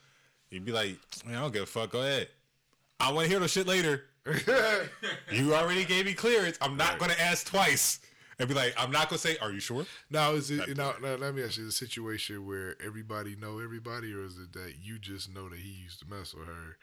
You'd 0.51 0.65
be 0.65 0.73
like, 0.73 0.99
man, 1.27 1.37
I 1.37 1.41
don't 1.43 1.53
give 1.53 1.63
a 1.63 1.67
fuck. 1.67 1.91
Go 1.91 2.01
ahead. 2.01 2.29
I 2.99 3.13
want 3.13 3.25
to 3.27 3.31
hear 3.31 3.39
the 3.39 3.49
shit 3.49 3.67
later. 3.67 4.05
you 5.33 5.55
already 5.55 5.85
gave 5.85 6.07
me 6.07 6.15
clearance. 6.15 6.57
I'm 6.61 6.77
not 6.77 6.99
going 6.99 7.11
to 7.11 7.21
ask 7.21 7.47
twice. 7.47 8.01
And 8.39 8.49
be 8.49 8.55
like, 8.55 8.75
I'm 8.79 8.91
not 8.91 9.09
gonna 9.09 9.19
say, 9.19 9.37
"Are 9.39 9.51
you 9.53 9.61
sure?" 9.61 9.85
Now 10.11 10.33
is 10.33 10.51
it 10.51 10.77
now, 10.77 10.95
now? 11.03 11.17
Let 11.17 11.35
me 11.35 11.43
ask 11.43 11.59
you: 11.59 11.67
the 11.67 11.73
situation 11.73 12.47
where 12.47 12.77
everybody 12.85 13.35
know 13.37 13.59
everybody, 13.59 14.13
or 14.15 14.25
is 14.25 14.39
it 14.39 14.53
that 14.53 14.75
you 14.83 14.99
just 14.99 15.33
know 15.35 15.49
that 15.49 15.59
he 15.59 15.71
used 15.71 16.01
to 16.01 16.07
mess 16.09 16.35
with 16.35 16.47
her, 16.47 16.77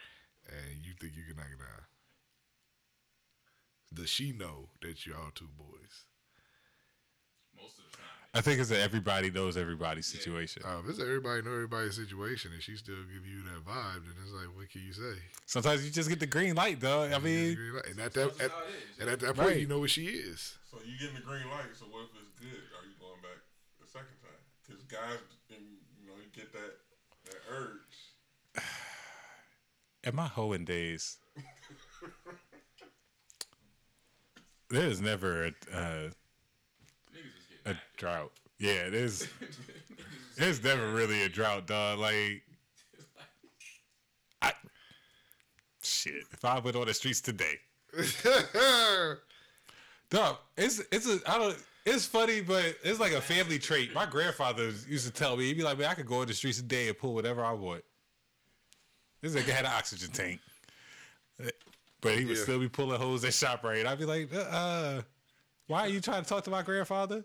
and 0.49 0.83
you 0.85 0.93
think 0.99 1.13
you 1.15 1.23
can 1.27 1.37
knock 1.37 1.47
it 1.53 1.59
down? 1.59 1.83
Does 3.93 4.09
she 4.09 4.31
know 4.33 4.69
that 4.81 5.05
y'all 5.05 5.31
two 5.33 5.47
boys? 5.57 6.03
Most 7.55 7.77
of 7.79 7.85
the 7.91 7.97
time. 7.97 8.05
I 8.33 8.41
think 8.41 8.59
it's 8.59 8.69
a 8.71 8.81
everybody 8.81 9.31
knows 9.31 9.55
everybody 9.55 10.01
situation. 10.01 10.63
Uh, 10.65 10.79
if 10.83 10.89
it's 10.89 10.99
everybody 10.99 11.41
know 11.41 11.53
everybody's 11.53 11.95
situation, 11.95 12.51
and 12.53 12.61
she 12.61 12.75
still 12.75 12.95
give 13.13 13.25
you 13.25 13.43
that 13.43 13.63
vibe, 13.65 14.03
then 14.03 14.13
it's 14.21 14.33
like, 14.33 14.53
what 14.57 14.69
can 14.69 14.81
you 14.85 14.91
say? 14.91 15.17
Sometimes 15.45 15.85
you 15.85 15.91
just 15.91 16.09
get 16.09 16.19
the 16.19 16.25
green 16.25 16.53
light, 16.55 16.81
dog. 16.81 17.13
I 17.13 17.19
mean, 17.19 17.57
and 17.89 17.99
at 18.01 18.13
that, 18.13 18.25
at, 18.41 18.51
how 18.51 18.57
it 18.59 18.67
is. 18.67 18.99
and 18.99 19.09
at 19.09 19.19
that 19.21 19.35
point, 19.35 19.47
Right. 19.47 19.59
you 19.61 19.67
know 19.67 19.79
what 19.79 19.89
she 19.91 20.07
is. 20.07 20.57
So 20.75 20.81
you 20.85 20.99
getting 20.99 21.15
the 21.15 21.21
green 21.21 21.49
light. 21.49 21.71
So 21.73 21.85
what 21.85 22.03
if 22.03 22.09
it's 22.19 22.37
good? 22.37 22.49
Are 22.51 22.83
you 22.83 22.95
going 22.99 23.21
back 23.21 23.39
the 23.79 23.87
second 23.87 24.19
time? 24.21 24.43
Because 24.67 24.83
guys, 24.83 25.23
you 25.49 26.05
know, 26.05 26.13
you 26.17 26.27
get 26.35 26.51
that 26.51 26.75
that 27.25 27.39
urge. 27.49 28.61
in 30.03 30.15
my 30.15 30.27
hoeing 30.27 30.65
days, 30.65 31.17
there's 34.69 34.99
never 34.99 35.45
a, 35.45 35.47
uh, 35.47 36.09
Niggas 37.09 37.31
is 37.37 37.47
getting 37.63 37.77
a 37.77 37.79
drought. 37.95 38.33
Yeah, 38.59 38.89
there's 38.89 39.23
Niggas 39.23 40.35
there's 40.35 40.61
never 40.61 40.91
really 40.91 41.23
a 41.23 41.29
drought, 41.29 41.67
dog. 41.67 41.99
Like, 41.99 42.43
I 44.41 44.51
shit. 45.81 46.23
If 46.33 46.43
I 46.43 46.59
went 46.59 46.75
on 46.75 46.87
the 46.87 46.93
streets 46.93 47.21
today, 47.21 47.59
dog, 50.09 50.37
it's 50.57 50.81
it's 50.91 51.07
a 51.07 51.19
I 51.27 51.37
don't. 51.37 51.57
It's 51.85 52.05
funny, 52.05 52.41
but 52.41 52.75
it's 52.83 52.99
like 52.99 53.11
a 53.11 53.21
family 53.21 53.59
trait. 53.59 53.93
My 53.93 54.07
grandfather 54.07 54.71
used 54.87 55.05
to 55.05 55.11
tell 55.11 55.37
me, 55.37 55.45
he'd 55.45 55.53
be 55.57 55.63
like, 55.63 55.77
"Man, 55.77 55.87
I 55.89 55.93
could 55.93 56.07
go 56.07 56.21
in 56.23 56.27
the 56.27 56.33
streets 56.33 56.57
today 56.57 56.87
and 56.87 56.97
pull 56.97 57.13
whatever 57.13 57.45
I 57.45 57.51
want." 57.51 57.83
This 59.21 59.33
nigga 59.35 59.49
had 59.53 59.65
an 59.65 59.71
oxygen 59.71 60.09
tank, 60.11 60.39
but 62.01 62.17
he 62.17 62.25
would 62.25 62.37
Yeah. 62.37 62.43
still 62.43 62.59
be 62.59 62.69
pulling 62.69 62.99
hoes 62.99 63.23
at 63.23 63.31
ShopRite. 63.33 63.85
I'd 63.85 63.99
be 63.99 64.05
like, 64.05 64.29
"Uh, 64.33 65.03
why 65.67 65.81
are 65.81 65.87
you 65.87 66.01
trying 66.01 66.23
to 66.23 66.29
talk 66.29 66.43
to 66.45 66.49
my 66.49 66.63
grandfather?" 66.63 67.23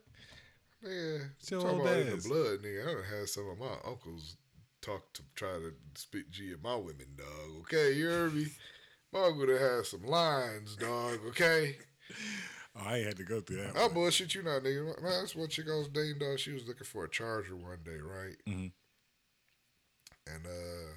Your 0.82 1.30
old 1.52 1.80
about 1.82 1.96
in 1.98 2.06
the 2.10 2.16
ass. 2.16 2.26
blood, 2.26 2.60
nigga. 2.62 2.82
I 2.88 2.92
done 2.94 3.04
had 3.04 3.28
some 3.28 3.48
of 3.48 3.58
my 3.58 3.74
uncles 3.84 4.36
talk 4.80 5.12
to 5.14 5.22
try 5.34 5.52
to 5.54 5.74
spit 5.94 6.30
G 6.30 6.52
at 6.52 6.62
my 6.62 6.74
women, 6.76 7.06
dog. 7.16 7.60
Okay, 7.62 7.92
you 7.92 8.08
heard 8.08 8.34
me? 8.34 8.46
My 9.12 9.24
uncle 9.24 9.46
done 9.46 9.58
had 9.58 9.86
some 9.86 10.04
lines, 10.04 10.76
dog. 10.76 11.20
Okay, 11.28 11.78
I 12.74 12.98
had 12.98 13.16
to 13.16 13.24
go 13.24 13.40
through 13.40 13.56
that. 13.58 13.76
I 13.76 13.82
one. 13.82 13.92
bullshit 13.94 14.34
you 14.34 14.42
not, 14.42 14.62
nigga. 14.62 15.00
Man, 15.02 15.20
that's 15.20 15.34
what 15.34 15.50
chick 15.50 15.66
I 15.68 15.74
was 15.76 15.88
dating, 15.88 16.18
dog. 16.20 16.38
She 16.38 16.52
was 16.52 16.66
looking 16.66 16.86
for 16.86 17.04
a 17.04 17.10
charger 17.10 17.56
one 17.56 17.78
day, 17.84 17.98
right? 18.00 18.36
Mhm. 18.48 18.72
And 20.26 20.46
uh, 20.46 20.94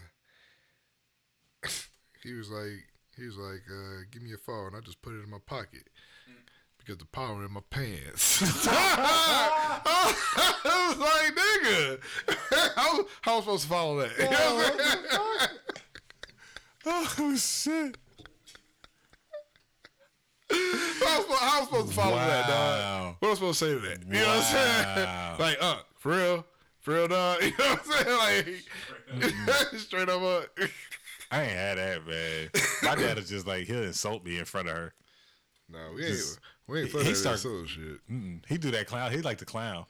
he 2.24 2.34
was 2.34 2.50
like, 2.50 2.88
he 3.18 3.26
was 3.26 3.36
like, 3.38 3.64
uh, 3.70 4.04
give 4.12 4.22
me 4.22 4.30
your 4.30 4.38
phone. 4.38 4.76
I 4.76 4.80
just 4.82 5.02
put 5.02 5.14
it 5.14 5.24
in 5.24 5.30
my 5.30 5.40
pocket. 5.46 5.90
Because 6.78 6.98
the 6.98 7.06
power 7.06 7.46
in 7.46 7.52
my 7.54 7.62
pants. 7.70 8.42
I 8.68 10.10
was 10.90 10.98
like, 10.98 11.34
nigga, 11.34 12.00
how, 12.76 13.06
how 13.22 13.32
am 13.34 13.38
I 13.38 13.40
supposed 13.40 13.64
to 13.64 13.70
follow 13.70 14.00
that? 14.02 14.18
You 14.18 14.30
know 14.30 14.56
what 14.56 14.76
I'm? 14.76 15.50
Oh 16.86 17.36
shit! 17.38 17.96
How 21.06 21.10
am 21.12 21.20
I 21.20 21.22
supposed- 21.22 21.40
how 21.40 21.60
am 21.60 21.66
supposed 21.66 21.88
to 21.90 21.94
follow 21.96 22.16
that, 22.16 22.48
dog? 22.48 23.16
What 23.20 23.28
am 23.28 23.32
I 23.32 23.36
supposed 23.36 23.60
to 23.60 23.66
say 23.66 23.74
to 23.74 23.80
that? 23.80 24.00
You 24.08 24.14
know 24.22 24.28
what 24.28 24.38
I'm 24.38 24.44
saying? 24.44 25.10
Like, 25.40 25.58
uh, 25.62 25.78
for 25.98 26.12
real? 26.18 26.46
For 26.80 26.94
real, 26.94 27.08
dog? 27.08 27.38
You 27.44 27.52
know 27.52 27.66
what 27.66 27.82
I'm 27.86 28.06
saying? 28.06 28.48
Like, 29.22 29.80
straight 29.80 30.10
up, 30.10 30.22
uh, 30.22 30.42
I 31.32 31.42
ain't 31.44 31.52
had 31.52 31.78
that, 31.78 32.06
man. 32.08 32.50
My 32.84 32.96
dad 32.96 33.18
was 33.18 33.30
just 33.30 33.48
like 33.48 33.66
he'll 33.68 33.84
insult 33.84 34.24
me 34.24 34.38
in 34.38 34.46
front 34.46 34.68
of 34.70 34.76
her. 34.76 34.94
no, 35.70 35.80
we 35.96 36.06
ain't, 36.06 36.40
we 36.68 36.82
ain't 36.82 36.92
he- 36.92 36.98
he 37.00 37.04
that 37.10 37.16
start- 37.16 37.40
shit. 37.40 38.00
He 38.48 38.58
do 38.58 38.72
that 38.72 38.86
clown. 38.88 39.12
He 39.12 39.22
like 39.22 39.38
the 39.40 39.46
clown. 39.46 39.86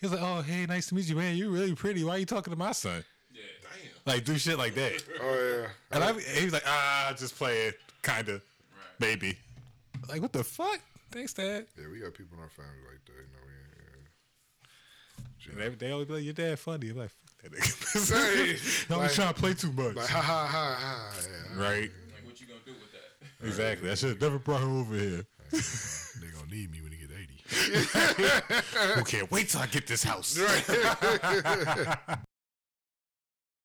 He's 0.00 0.12
like, 0.12 0.20
oh 0.22 0.42
hey, 0.42 0.64
nice 0.66 0.86
to 0.88 0.94
meet 0.94 1.08
you, 1.08 1.16
man. 1.16 1.36
You're 1.36 1.50
really 1.50 1.74
pretty. 1.74 2.04
Why 2.04 2.12
are 2.14 2.18
you 2.18 2.26
talking 2.26 2.52
to 2.52 2.58
my 2.58 2.70
son? 2.72 3.04
Yeah. 3.34 3.40
Damn. 3.62 4.14
Like 4.14 4.24
do 4.24 4.38
shit 4.38 4.56
like 4.56 4.74
that. 4.76 5.02
Oh, 5.20 5.60
yeah. 5.62 5.68
And 5.90 6.04
I, 6.04 6.12
he's 6.12 6.52
like, 6.52 6.62
ah, 6.66 7.12
just 7.18 7.36
playing, 7.36 7.72
kinda, 8.04 8.34
Right. 8.34 8.40
maybe. 9.00 9.36
Like 10.08 10.20
what 10.22 10.32
the 10.32 10.44
fuck? 10.44 10.80
Thanks, 11.10 11.32
dad. 11.32 11.66
Yeah, 11.78 11.86
we 11.90 12.00
got 12.00 12.12
people 12.14 12.36
in 12.36 12.42
our 12.42 12.50
family 12.50 12.72
like 12.90 13.04
that. 13.06 13.12
You 13.12 13.28
know, 13.32 13.42
we 13.46 13.52
ain't, 15.54 15.68
And 15.70 15.78
they, 15.80 15.86
they 15.86 15.92
always 15.92 16.06
be 16.08 16.14
like, 16.14 16.24
your 16.24 16.34
dad 16.34 16.58
funny. 16.58 16.90
I'm 16.90 16.98
like, 16.98 17.10
fuck 17.10 17.42
that 17.42 17.52
nigga. 17.52 18.86
I'm 18.90 18.98
like- 18.98 19.06
just 19.08 19.16
trying 19.16 19.32
to 19.34 19.40
play 19.40 19.54
too 19.54 19.72
much. 19.72 19.96
Like, 19.96 20.06
ha, 20.08 20.20
ha, 20.20 20.46
ha, 20.46 20.76
ha. 20.78 21.12
Yeah. 21.56 21.62
right? 21.62 21.90
Like, 22.12 22.24
what 22.26 22.40
you 22.40 22.46
gonna 22.46 22.60
do 22.66 22.72
with 22.72 22.92
that? 22.92 23.46
Exactly. 23.46 23.90
I 23.90 23.94
should 23.94 24.10
have 24.10 24.20
never 24.20 24.38
brought 24.38 24.60
him 24.62 24.80
over 24.80 24.94
here. 24.94 25.24
They 25.50 26.28
gonna 26.28 26.50
need 26.50 26.70
me 26.70 26.82
when 26.82 26.92
he 26.92 26.98
get 26.98 27.10
80. 27.10 27.44
Who 28.98 29.04
can't 29.04 29.30
wait 29.30 29.48
till 29.48 29.60
I 29.62 29.66
get 29.66 29.86
this 29.86 30.02
house? 30.04 30.36
Right. 30.38 32.18